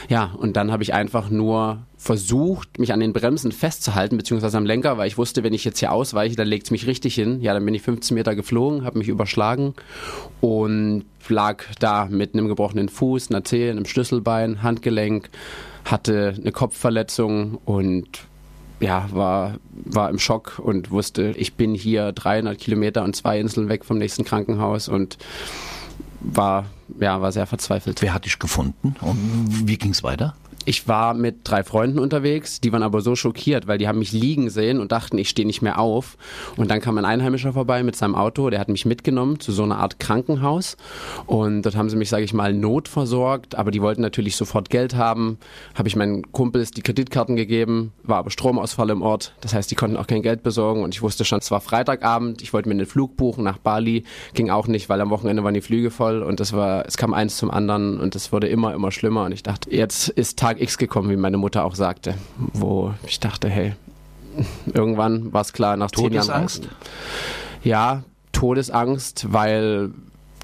Ja, 0.10 0.32
und 0.38 0.58
dann 0.58 0.72
habe 0.72 0.84
ich 0.84 0.94
einfach 0.94 1.30
nur 1.30 1.86
versucht, 1.98 2.78
mich 2.78 2.94
an 2.94 3.00
den 3.00 3.14
Bremsen 3.14 3.52
festzuhalten, 3.52 4.18
beziehungsweise 4.18 4.58
am 4.58 4.66
Lenker, 4.66 4.98
weil 4.98 5.08
ich 5.08 5.18
wusste, 5.18 5.44
wenn 5.44 5.54
ich 5.54 5.64
jetzt 5.64 5.80
hier 5.80 5.92
ausweiche, 5.92 6.36
dann 6.36 6.48
legt 6.48 6.66
es 6.66 6.72
mich 6.72 6.88
richtig 6.88 7.16
hin. 7.16 7.42
Ja, 7.42 7.54
dann 7.54 7.66
bin 7.66 7.74
ich 7.74 7.82
15 7.82 8.16
Meter 8.16 8.36
geflogen, 8.36 8.84
habe 8.84 8.98
mich 8.98 9.08
überschlagen 9.08 9.74
und 10.42 11.06
lag 11.30 11.64
da 11.80 12.06
mit 12.06 12.34
einem 12.34 12.48
gebrochenen 12.48 12.90
Fuß, 12.90 13.30
einer 13.30 13.44
Zehe, 13.44 13.72
einem 13.72 13.86
Schlüsselbein, 13.86 14.62
Handgelenk, 14.62 15.30
hatte 15.86 16.36
eine 16.38 16.52
Kopfverletzung 16.52 17.60
und 17.66 18.08
ja, 18.80 19.08
war, 19.12 19.56
war 19.72 20.10
im 20.10 20.20
Schock 20.20 20.60
und 20.60 20.92
wusste, 20.92 21.34
ich 21.38 21.54
bin 21.54 21.74
hier 21.74 22.12
300 22.12 22.58
Kilometer 22.58 23.04
und 23.04 23.16
zwei 23.16 23.40
Inseln 23.40 23.70
weg 23.70 23.86
vom 23.86 23.98
nächsten 23.98 24.26
Krankenhaus 24.26 24.90
und 24.90 25.18
war, 26.20 26.66
ja, 27.00 27.22
war 27.22 27.32
sehr 27.32 27.46
verzweifelt. 27.46 28.02
Wer 28.02 28.14
hat 28.14 28.26
dich 28.26 28.38
gefunden 28.38 28.96
und 29.02 29.68
wie 29.68 29.78
ging 29.78 29.92
es 29.92 30.04
weiter? 30.04 30.36
Ich 30.66 30.88
war 30.88 31.14
mit 31.14 31.42
drei 31.44 31.64
Freunden 31.64 32.00
unterwegs, 32.00 32.60
die 32.60 32.72
waren 32.72 32.82
aber 32.82 33.02
so 33.02 33.16
schockiert, 33.16 33.68
weil 33.68 33.78
die 33.78 33.88
haben 33.88 34.00
mich 34.00 34.12
liegen 34.12 34.50
sehen 34.50 34.80
und 34.80 34.92
dachten, 34.92 35.18
ich 35.20 35.30
stehe 35.30 35.46
nicht 35.46 35.62
mehr 35.62 35.80
auf. 35.80 36.18
Und 36.58 36.72
dann 36.72 36.82
kam 36.82 36.98
ein 36.98 37.06
Einheimischer 37.06 37.54
vorbei 37.54 37.84
mit 37.84 37.96
seinem 37.96 38.16
Auto, 38.16 38.50
der 38.50 38.60
hat 38.60 38.70
mich 38.70 38.86
mitgenommen 38.86 39.40
zu 39.40 39.52
so 39.52 39.62
einer 39.62 39.78
Art 39.78 40.00
Krankenhaus. 40.00 40.76
Und 41.28 41.62
dort 41.62 41.76
haben 41.76 41.90
sie 41.90 41.96
mich, 41.96 42.10
sage 42.10 42.24
ich 42.24 42.34
mal, 42.34 42.52
notversorgt, 42.52 43.54
aber 43.54 43.70
die 43.70 43.82
wollten 43.82 44.02
natürlich 44.02 44.36
sofort 44.36 44.72
Geld 44.72 44.96
haben. 44.96 45.38
Habe 45.76 45.88
ich 45.88 45.96
meinen 45.96 46.32
Kumpels 46.32 46.72
die 46.72 46.82
Kreditkarten 46.82 47.36
gegeben, 47.36 47.94
war 48.02 48.18
aber 48.18 48.32
Stromausfall 48.32 48.90
im 48.90 49.04
Ort. 49.04 49.36
Das 49.42 49.54
heißt, 49.54 49.70
die 49.70 49.76
konnten 49.76 49.98
auch 49.98 50.08
kein 50.08 50.24
Geld 50.24 50.42
besorgen. 50.42 50.84
Und 50.84 50.96
ich 50.96 51.04
wusste 51.04 51.26
schon, 51.26 51.40
es 51.40 51.52
war 51.52 51.62
Freitagabend, 51.62 52.42
ich 52.42 52.54
wollte 52.54 52.70
mir 52.70 52.74
einen 52.74 52.88
Flug 52.88 53.18
buchen 53.18 53.44
nach 53.44 53.60
Bali, 53.60 54.04
ging 54.34 54.50
auch 54.50 54.68
nicht, 54.68 54.90
weil 54.90 55.00
am 55.00 55.12
Wochenende 55.12 55.44
waren 55.44 55.54
die 55.54 55.62
Flüge 55.62 55.92
voll 55.92 56.24
und 56.24 56.40
das 56.40 56.54
war, 56.54 56.86
es 56.88 56.98
kam 56.98 57.14
eins 57.14 57.38
zum 57.38 57.52
anderen 57.52 58.00
und 58.00 58.16
es 58.16 58.32
wurde 58.32 58.48
immer, 58.48 58.74
immer 58.74 58.92
schlimmer. 58.92 59.26
Und 59.26 59.32
ich 59.32 59.44
dachte, 59.44 59.70
jetzt 59.70 60.10
ist 60.10 60.40
Tag 60.40 60.55
Tag 60.56 60.62
X 60.62 60.78
gekommen, 60.78 61.10
wie 61.10 61.18
meine 61.18 61.38
Mutter 61.38 61.66
auch 61.66 61.76
sagte, 61.76 62.16
wo 62.38 62.94
ich 63.06 63.20
dachte, 63.20 63.50
hey, 63.50 63.74
irgendwann 64.74 65.34
war 65.34 65.42
es 65.42 65.54
klar, 65.54 65.78
nach 65.78 65.92
zehn 65.92 66.14
Jahren. 66.14 66.28
Todesangst? 66.28 66.70
Ja, 67.64 68.04
Todesangst, 68.32 69.28
weil 69.32 69.92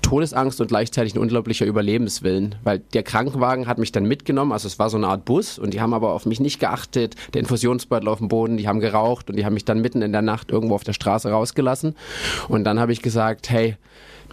Todesangst 0.02 0.60
und 0.60 0.68
gleichzeitig 0.68 1.16
ein 1.16 1.20
unglaublicher 1.20 1.66
Überlebenswillen, 1.66 2.56
weil 2.64 2.80
der 2.80 3.04
Krankenwagen 3.04 3.68
hat 3.68 3.78
mich 3.78 3.92
dann 3.92 4.06
mitgenommen, 4.06 4.52
also 4.52 4.68
es 4.68 4.80
war 4.80 4.90
so 4.90 4.98
eine 4.98 5.08
Art 5.08 5.24
Bus 5.24 5.58
und 5.58 5.74
die 5.74 5.80
haben 5.80 5.94
aber 5.94 6.12
auf 6.12 6.26
mich 6.26 6.40
nicht 6.40 6.60
geachtet, 6.60 7.16
der 7.34 7.42
Infusionsbeutel 7.42 8.10
auf 8.10 8.18
dem 8.18 8.28
Boden, 8.28 8.58
die 8.58 8.68
haben 8.68 8.80
geraucht 8.80 9.30
und 9.30 9.38
die 9.38 9.46
haben 9.46 9.54
mich 9.54 9.66
dann 9.66 9.80
mitten 9.80 10.02
in 10.02 10.12
der 10.12 10.22
Nacht 10.22 10.52
irgendwo 10.52 10.76
auf 10.76 10.84
der 10.84 10.94
Straße 10.94 11.30
rausgelassen 11.30 11.96
und 12.50 12.64
dann 12.66 12.80
habe 12.80 12.92
ich 12.92 13.02
gesagt, 13.02 13.50
hey, 13.50 13.78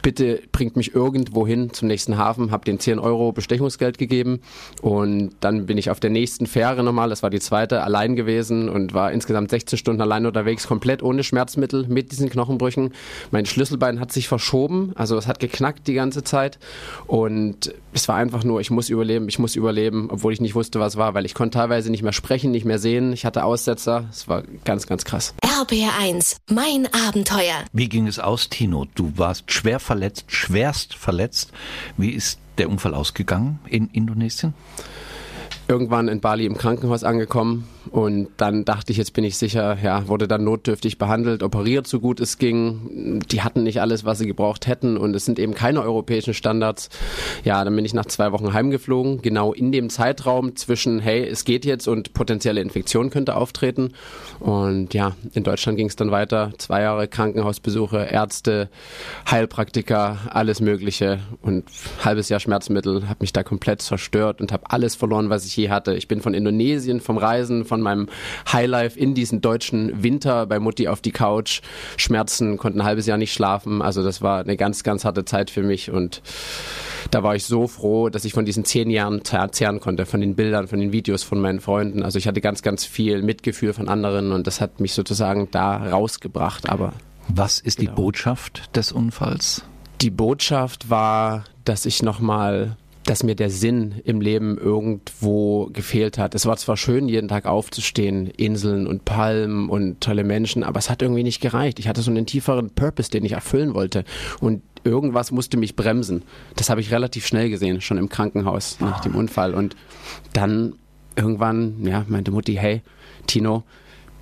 bitte 0.02 0.40
bringt 0.52 0.76
mich 0.76 0.94
irgendwo 0.94 1.46
hin 1.46 1.72
zum 1.72 1.88
nächsten 1.88 2.18
Hafen, 2.18 2.50
habe 2.50 2.64
den 2.64 2.78
10 2.78 2.98
Euro 2.98 3.32
Bestechungsgeld 3.32 3.98
gegeben 3.98 4.40
und 4.82 5.30
dann 5.40 5.66
bin 5.66 5.78
ich 5.78 5.90
auf 5.90 6.00
der 6.00 6.10
nächsten 6.10 6.46
Fähre 6.46 6.82
nochmal, 6.82 7.08
das 7.08 7.22
war 7.22 7.30
die 7.30 7.40
zweite, 7.40 7.82
allein 7.82 8.16
gewesen 8.16 8.68
und 8.68 8.94
war 8.94 9.12
insgesamt 9.12 9.50
16 9.50 9.78
Stunden 9.78 10.02
allein 10.02 10.26
unterwegs, 10.26 10.66
komplett 10.66 11.02
ohne 11.02 11.24
Schmerzmittel, 11.24 11.86
mit 11.88 12.12
diesen 12.12 12.30
Knochenbrüchen. 12.30 12.92
Mein 13.30 13.46
Schlüsselbein 13.46 14.00
hat 14.00 14.12
sich 14.12 14.28
verschoben, 14.28 14.92
also 14.94 15.16
es 15.16 15.26
hat 15.26 15.40
geknackt 15.40 15.86
die 15.86 15.94
ganze 15.94 16.24
Zeit 16.24 16.58
und 17.06 17.74
es 17.92 18.08
war 18.08 18.16
einfach 18.16 18.44
nur, 18.44 18.60
ich 18.60 18.70
muss 18.70 18.88
überleben, 18.88 19.28
ich 19.28 19.38
muss 19.38 19.56
überleben, 19.56 20.08
obwohl 20.10 20.32
ich 20.32 20.40
nicht 20.40 20.54
wusste, 20.54 20.80
was 20.80 20.96
war, 20.96 21.14
weil 21.14 21.24
ich 21.24 21.34
konnte 21.34 21.58
teilweise 21.58 21.90
nicht 21.90 22.02
mehr 22.02 22.12
sprechen, 22.12 22.50
nicht 22.50 22.64
mehr 22.64 22.78
sehen, 22.78 23.12
ich 23.12 23.24
hatte 23.24 23.44
Aussetzer, 23.44 24.06
es 24.10 24.28
war 24.28 24.42
ganz, 24.64 24.86
ganz 24.86 25.04
krass. 25.04 25.34
RBR1, 25.42 26.36
mein 26.50 26.88
Abenteuer. 27.06 27.64
Wie 27.72 27.88
ging 27.88 28.06
es 28.06 28.18
aus, 28.18 28.48
Tino? 28.48 28.86
Du 28.94 29.12
warst 29.16 29.50
schwer 29.50 29.80
verletzt, 29.88 30.26
schwerst 30.28 30.94
verletzt. 30.94 31.50
Wie 31.96 32.10
ist 32.10 32.38
der 32.58 32.68
Unfall 32.68 32.92
ausgegangen 32.92 33.58
in 33.66 33.88
Indonesien? 33.88 34.52
Irgendwann 35.68 36.08
in 36.08 36.20
Bali 36.20 36.46
im 36.46 36.56
Krankenhaus 36.56 37.04
angekommen 37.04 37.68
und 37.90 38.28
dann 38.36 38.64
dachte 38.64 38.92
ich, 38.92 38.98
jetzt 38.98 39.12
bin 39.12 39.24
ich 39.24 39.36
sicher, 39.36 39.78
ja, 39.82 40.08
wurde 40.08 40.28
dann 40.28 40.44
notdürftig 40.44 40.98
behandelt, 40.98 41.42
operiert, 41.42 41.86
so 41.86 42.00
gut 42.00 42.20
es 42.20 42.38
ging. 42.38 43.20
Die 43.30 43.42
hatten 43.42 43.62
nicht 43.62 43.80
alles, 43.80 44.04
was 44.04 44.18
sie 44.18 44.26
gebraucht 44.26 44.66
hätten 44.66 44.96
und 44.96 45.14
es 45.14 45.24
sind 45.24 45.38
eben 45.38 45.54
keine 45.54 45.82
europäischen 45.82 46.34
Standards. 46.34 46.88
Ja, 47.44 47.64
dann 47.64 47.74
bin 47.76 47.84
ich 47.84 47.94
nach 47.94 48.06
zwei 48.06 48.32
Wochen 48.32 48.52
heimgeflogen, 48.52 49.22
genau 49.22 49.52
in 49.52 49.72
dem 49.72 49.90
Zeitraum 49.90 50.56
zwischen, 50.56 51.00
hey, 51.00 51.26
es 51.26 51.44
geht 51.44 51.64
jetzt 51.64 51.86
und 51.86 52.14
potenzielle 52.14 52.60
Infektion 52.60 53.10
könnte 53.10 53.36
auftreten. 53.36 53.92
Und 54.40 54.94
ja, 54.94 55.12
in 55.34 55.44
Deutschland 55.44 55.76
ging 55.78 55.88
es 55.88 55.96
dann 55.96 56.10
weiter. 56.10 56.52
Zwei 56.58 56.82
Jahre 56.82 57.08
Krankenhausbesuche, 57.08 57.98
Ärzte, 58.10 58.68
Heilpraktiker, 59.30 60.18
alles 60.30 60.60
Mögliche 60.60 61.20
und 61.42 61.64
halbes 62.04 62.28
Jahr 62.28 62.40
Schmerzmittel, 62.40 63.08
habe 63.08 63.18
mich 63.20 63.32
da 63.32 63.42
komplett 63.42 63.82
zerstört 63.82 64.40
und 64.40 64.52
habe 64.52 64.70
alles 64.70 64.94
verloren, 64.94 65.30
was 65.30 65.44
ich 65.44 65.57
je 65.58 65.68
hatte. 65.68 65.94
Ich 65.94 66.08
bin 66.08 66.20
von 66.20 66.32
Indonesien, 66.32 67.00
vom 67.00 67.18
Reisen, 67.18 67.64
von 67.64 67.82
meinem 67.82 68.08
Highlife 68.50 68.98
in 68.98 69.14
diesen 69.14 69.40
deutschen 69.40 70.02
Winter 70.02 70.46
bei 70.46 70.58
Mutti 70.58 70.88
auf 70.88 71.02
die 71.02 71.10
Couch, 71.10 71.60
Schmerzen, 71.96 72.56
konnte 72.56 72.78
ein 72.78 72.84
halbes 72.84 73.06
Jahr 73.06 73.18
nicht 73.18 73.32
schlafen. 73.32 73.82
Also 73.82 74.02
das 74.02 74.22
war 74.22 74.40
eine 74.40 74.56
ganz, 74.56 74.82
ganz 74.82 75.04
harte 75.04 75.24
Zeit 75.24 75.50
für 75.50 75.62
mich 75.62 75.90
und 75.90 76.22
da 77.10 77.22
war 77.22 77.34
ich 77.34 77.44
so 77.44 77.66
froh, 77.66 78.08
dass 78.08 78.24
ich 78.24 78.32
von 78.32 78.44
diesen 78.44 78.64
zehn 78.64 78.90
Jahren 78.90 79.22
zehren 79.24 79.80
konnte, 79.80 80.06
von 80.06 80.20
den 80.20 80.34
Bildern, 80.34 80.68
von 80.68 80.80
den 80.80 80.92
Videos 80.92 81.22
von 81.22 81.40
meinen 81.40 81.60
Freunden. 81.60 82.02
Also 82.02 82.18
ich 82.18 82.26
hatte 82.26 82.40
ganz, 82.40 82.62
ganz 82.62 82.84
viel 82.84 83.22
Mitgefühl 83.22 83.72
von 83.72 83.88
anderen 83.88 84.32
und 84.32 84.46
das 84.46 84.60
hat 84.60 84.80
mich 84.80 84.92
sozusagen 84.92 85.48
da 85.50 85.76
rausgebracht. 85.76 86.68
Aber 86.68 86.92
was 87.28 87.58
ist 87.58 87.78
genau. 87.78 87.90
die 87.90 87.96
Botschaft 87.96 88.76
des 88.76 88.92
Unfalls? 88.92 89.64
Die 90.00 90.10
Botschaft 90.10 90.90
war, 90.90 91.44
dass 91.64 91.86
ich 91.86 92.02
nochmal 92.02 92.76
dass 93.08 93.22
mir 93.22 93.34
der 93.34 93.48
Sinn 93.48 94.02
im 94.04 94.20
Leben 94.20 94.58
irgendwo 94.58 95.70
gefehlt 95.72 96.18
hat. 96.18 96.34
Es 96.34 96.44
war 96.44 96.58
zwar 96.58 96.76
schön, 96.76 97.08
jeden 97.08 97.28
Tag 97.28 97.46
aufzustehen, 97.46 98.26
Inseln 98.26 98.86
und 98.86 99.06
Palmen 99.06 99.70
und 99.70 100.02
tolle 100.02 100.24
Menschen, 100.24 100.62
aber 100.62 100.78
es 100.78 100.90
hat 100.90 101.00
irgendwie 101.00 101.22
nicht 101.22 101.40
gereicht. 101.40 101.78
Ich 101.78 101.88
hatte 101.88 102.02
so 102.02 102.10
einen 102.10 102.26
tieferen 102.26 102.68
Purpose, 102.68 103.10
den 103.10 103.24
ich 103.24 103.32
erfüllen 103.32 103.72
wollte. 103.72 104.04
Und 104.40 104.60
irgendwas 104.84 105.30
musste 105.30 105.56
mich 105.56 105.74
bremsen. 105.74 106.22
Das 106.56 106.68
habe 106.68 106.82
ich 106.82 106.90
relativ 106.90 107.26
schnell 107.26 107.48
gesehen, 107.48 107.80
schon 107.80 107.96
im 107.96 108.10
Krankenhaus 108.10 108.78
nach 108.80 109.00
dem 109.00 109.14
Unfall. 109.14 109.54
Und 109.54 109.74
dann 110.34 110.74
irgendwann, 111.16 111.86
ja, 111.86 112.04
meinte 112.08 112.30
Mutti, 112.30 112.56
hey, 112.56 112.82
Tino, 113.26 113.64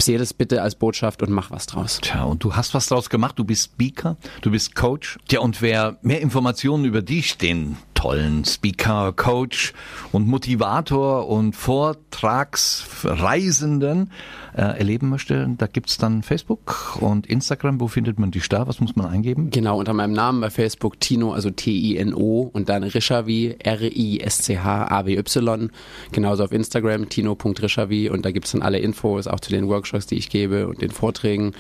sehe 0.01 0.19
das 0.19 0.33
bitte 0.33 0.63
als 0.63 0.77
Botschaft 0.77 1.25
und 1.25 1.31
mach 1.31 1.51
was 1.51 1.67
draus. 1.67 1.99
Tja, 2.03 2.23
und 2.23 2.45
du 2.45 2.55
hast 2.55 2.73
was 2.73 2.87
draus 2.87 3.11
gemacht. 3.11 3.37
Du 3.37 3.45
bist 3.45 3.73
Speaker, 3.73 4.17
du 4.43 4.53
bist 4.53 4.77
Coach. 4.77 5.19
Tja, 5.27 5.41
und 5.41 5.61
wer 5.61 5.99
mehr 6.03 6.21
Informationen 6.21 6.85
über 6.85 7.03
dich, 7.03 7.37
den 7.37 7.77
tollen 8.07 8.45
Speaker, 8.45 9.13
Coach 9.13 9.73
und 10.13 10.29
Motivator 10.29 11.29
und 11.29 11.57
Vortragsreisenden 11.57 14.13
äh, 14.57 14.79
erleben 14.79 15.09
möchte, 15.09 15.53
da 15.59 15.67
gibt's 15.67 15.99
dann 15.99 16.23
Facebook 16.23 16.99
und 17.01 17.27
Instagram. 17.27 17.81
Wo 17.81 17.89
findet 17.89 18.21
man 18.21 18.31
dich 18.31 18.49
da? 18.49 18.69
Was 18.69 18.79
muss 18.79 18.95
man 18.95 19.07
eingeben? 19.07 19.51
Genau, 19.51 19.81
unter 19.81 19.93
meinem 19.93 20.13
Namen 20.13 20.41
bei 20.41 20.51
Facebook 20.51 21.01
Tino, 21.01 21.33
also 21.33 21.51
T-I-N-O 21.51 22.49
und 22.53 22.69
dann 22.69 22.85
Rishavi, 22.85 23.57
R-I-S-C-H-A-W-Y. 23.59 25.71
Genauso 26.13 26.45
auf 26.45 26.53
Instagram, 26.53 27.09
tino.rishavi 27.09 28.09
und 28.09 28.25
da 28.25 28.31
gibt's 28.31 28.53
dann 28.53 28.63
alle 28.63 28.79
Infos, 28.79 29.27
auch 29.27 29.41
zu 29.41 29.51
den 29.51 29.67
Workshops, 29.67 30.07
die 30.07 30.15
ich 30.15 30.31
gebe 30.31 30.69
und 30.69 30.81
den 30.81 30.93
Vorträgen. 30.93 31.55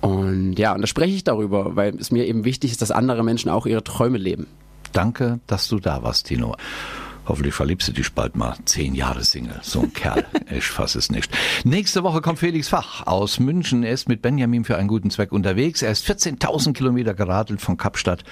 Und 0.00 0.58
ja, 0.58 0.74
und 0.74 0.80
da 0.80 0.86
spreche 0.86 1.14
ich 1.14 1.24
darüber, 1.24 1.76
weil 1.76 1.94
es 1.96 2.10
mir 2.10 2.26
eben 2.26 2.46
wichtig 2.46 2.70
ist, 2.70 2.80
dass 2.80 2.90
andere 2.90 3.22
Menschen 3.22 3.50
auch 3.50 3.66
ihre 3.66 3.84
Träume 3.84 4.16
leben. 4.16 4.46
Danke, 4.94 5.40
dass 5.48 5.68
du 5.68 5.80
da 5.80 6.02
warst, 6.02 6.26
Tino. 6.26 6.56
Hoffentlich 7.26 7.54
verliebst 7.54 7.88
du 7.88 7.92
dich 7.92 8.12
bald 8.12 8.36
mal. 8.36 8.54
Zehn 8.66 8.94
Jahre 8.94 9.24
Single. 9.24 9.58
So 9.62 9.82
ein 9.82 9.92
Kerl. 9.92 10.24
Ich 10.50 10.66
fasse 10.66 10.98
es 10.98 11.10
nicht. 11.10 11.36
Nächste 11.64 12.04
Woche 12.04 12.20
kommt 12.20 12.38
Felix 12.38 12.68
Fach 12.68 13.06
aus 13.06 13.40
München. 13.40 13.82
Er 13.82 13.92
ist 13.92 14.08
mit 14.08 14.22
Benjamin 14.22 14.64
für 14.64 14.76
einen 14.76 14.88
guten 14.88 15.10
Zweck 15.10 15.32
unterwegs. 15.32 15.82
Er 15.82 15.90
ist 15.90 16.08
14.000 16.08 16.74
Kilometer 16.74 17.14
geradelt. 17.14 17.60
Von 17.60 17.76
Kapstadt 17.76 18.22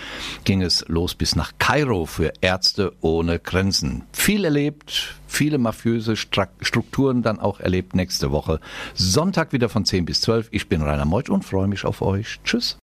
ging 0.45 0.63
es 0.63 0.85
los 0.89 1.15
bis 1.15 1.35
nach 1.35 1.53
Kairo 1.59 2.07
für 2.07 2.33
Ärzte 2.43 2.93
ohne 3.01 3.41
Grenzen. 3.41 4.05
Viel 4.13 4.45
erlebt, 4.45 5.17
viele 5.27 5.59
mafiöse 5.59 6.15
Strukturen 6.17 7.23
dann 7.23 7.41
auch 7.41 7.59
erlebt 7.59 7.97
nächste 7.97 8.31
Woche. 8.31 8.61
Sonntag 8.95 9.53
wieder 9.53 9.69
von 9.69 9.85
10 9.85 10.05
bis 10.05 10.21
12. 10.21 10.49
Ich 10.53 10.69
bin 10.69 10.83
Rainer 10.83 11.07
Meutsch 11.07 11.31
und 11.31 11.45
freue 11.45 11.67
mich 11.67 11.85
auf 11.85 12.03
euch. 12.03 12.41
Tschüss. 12.45 12.79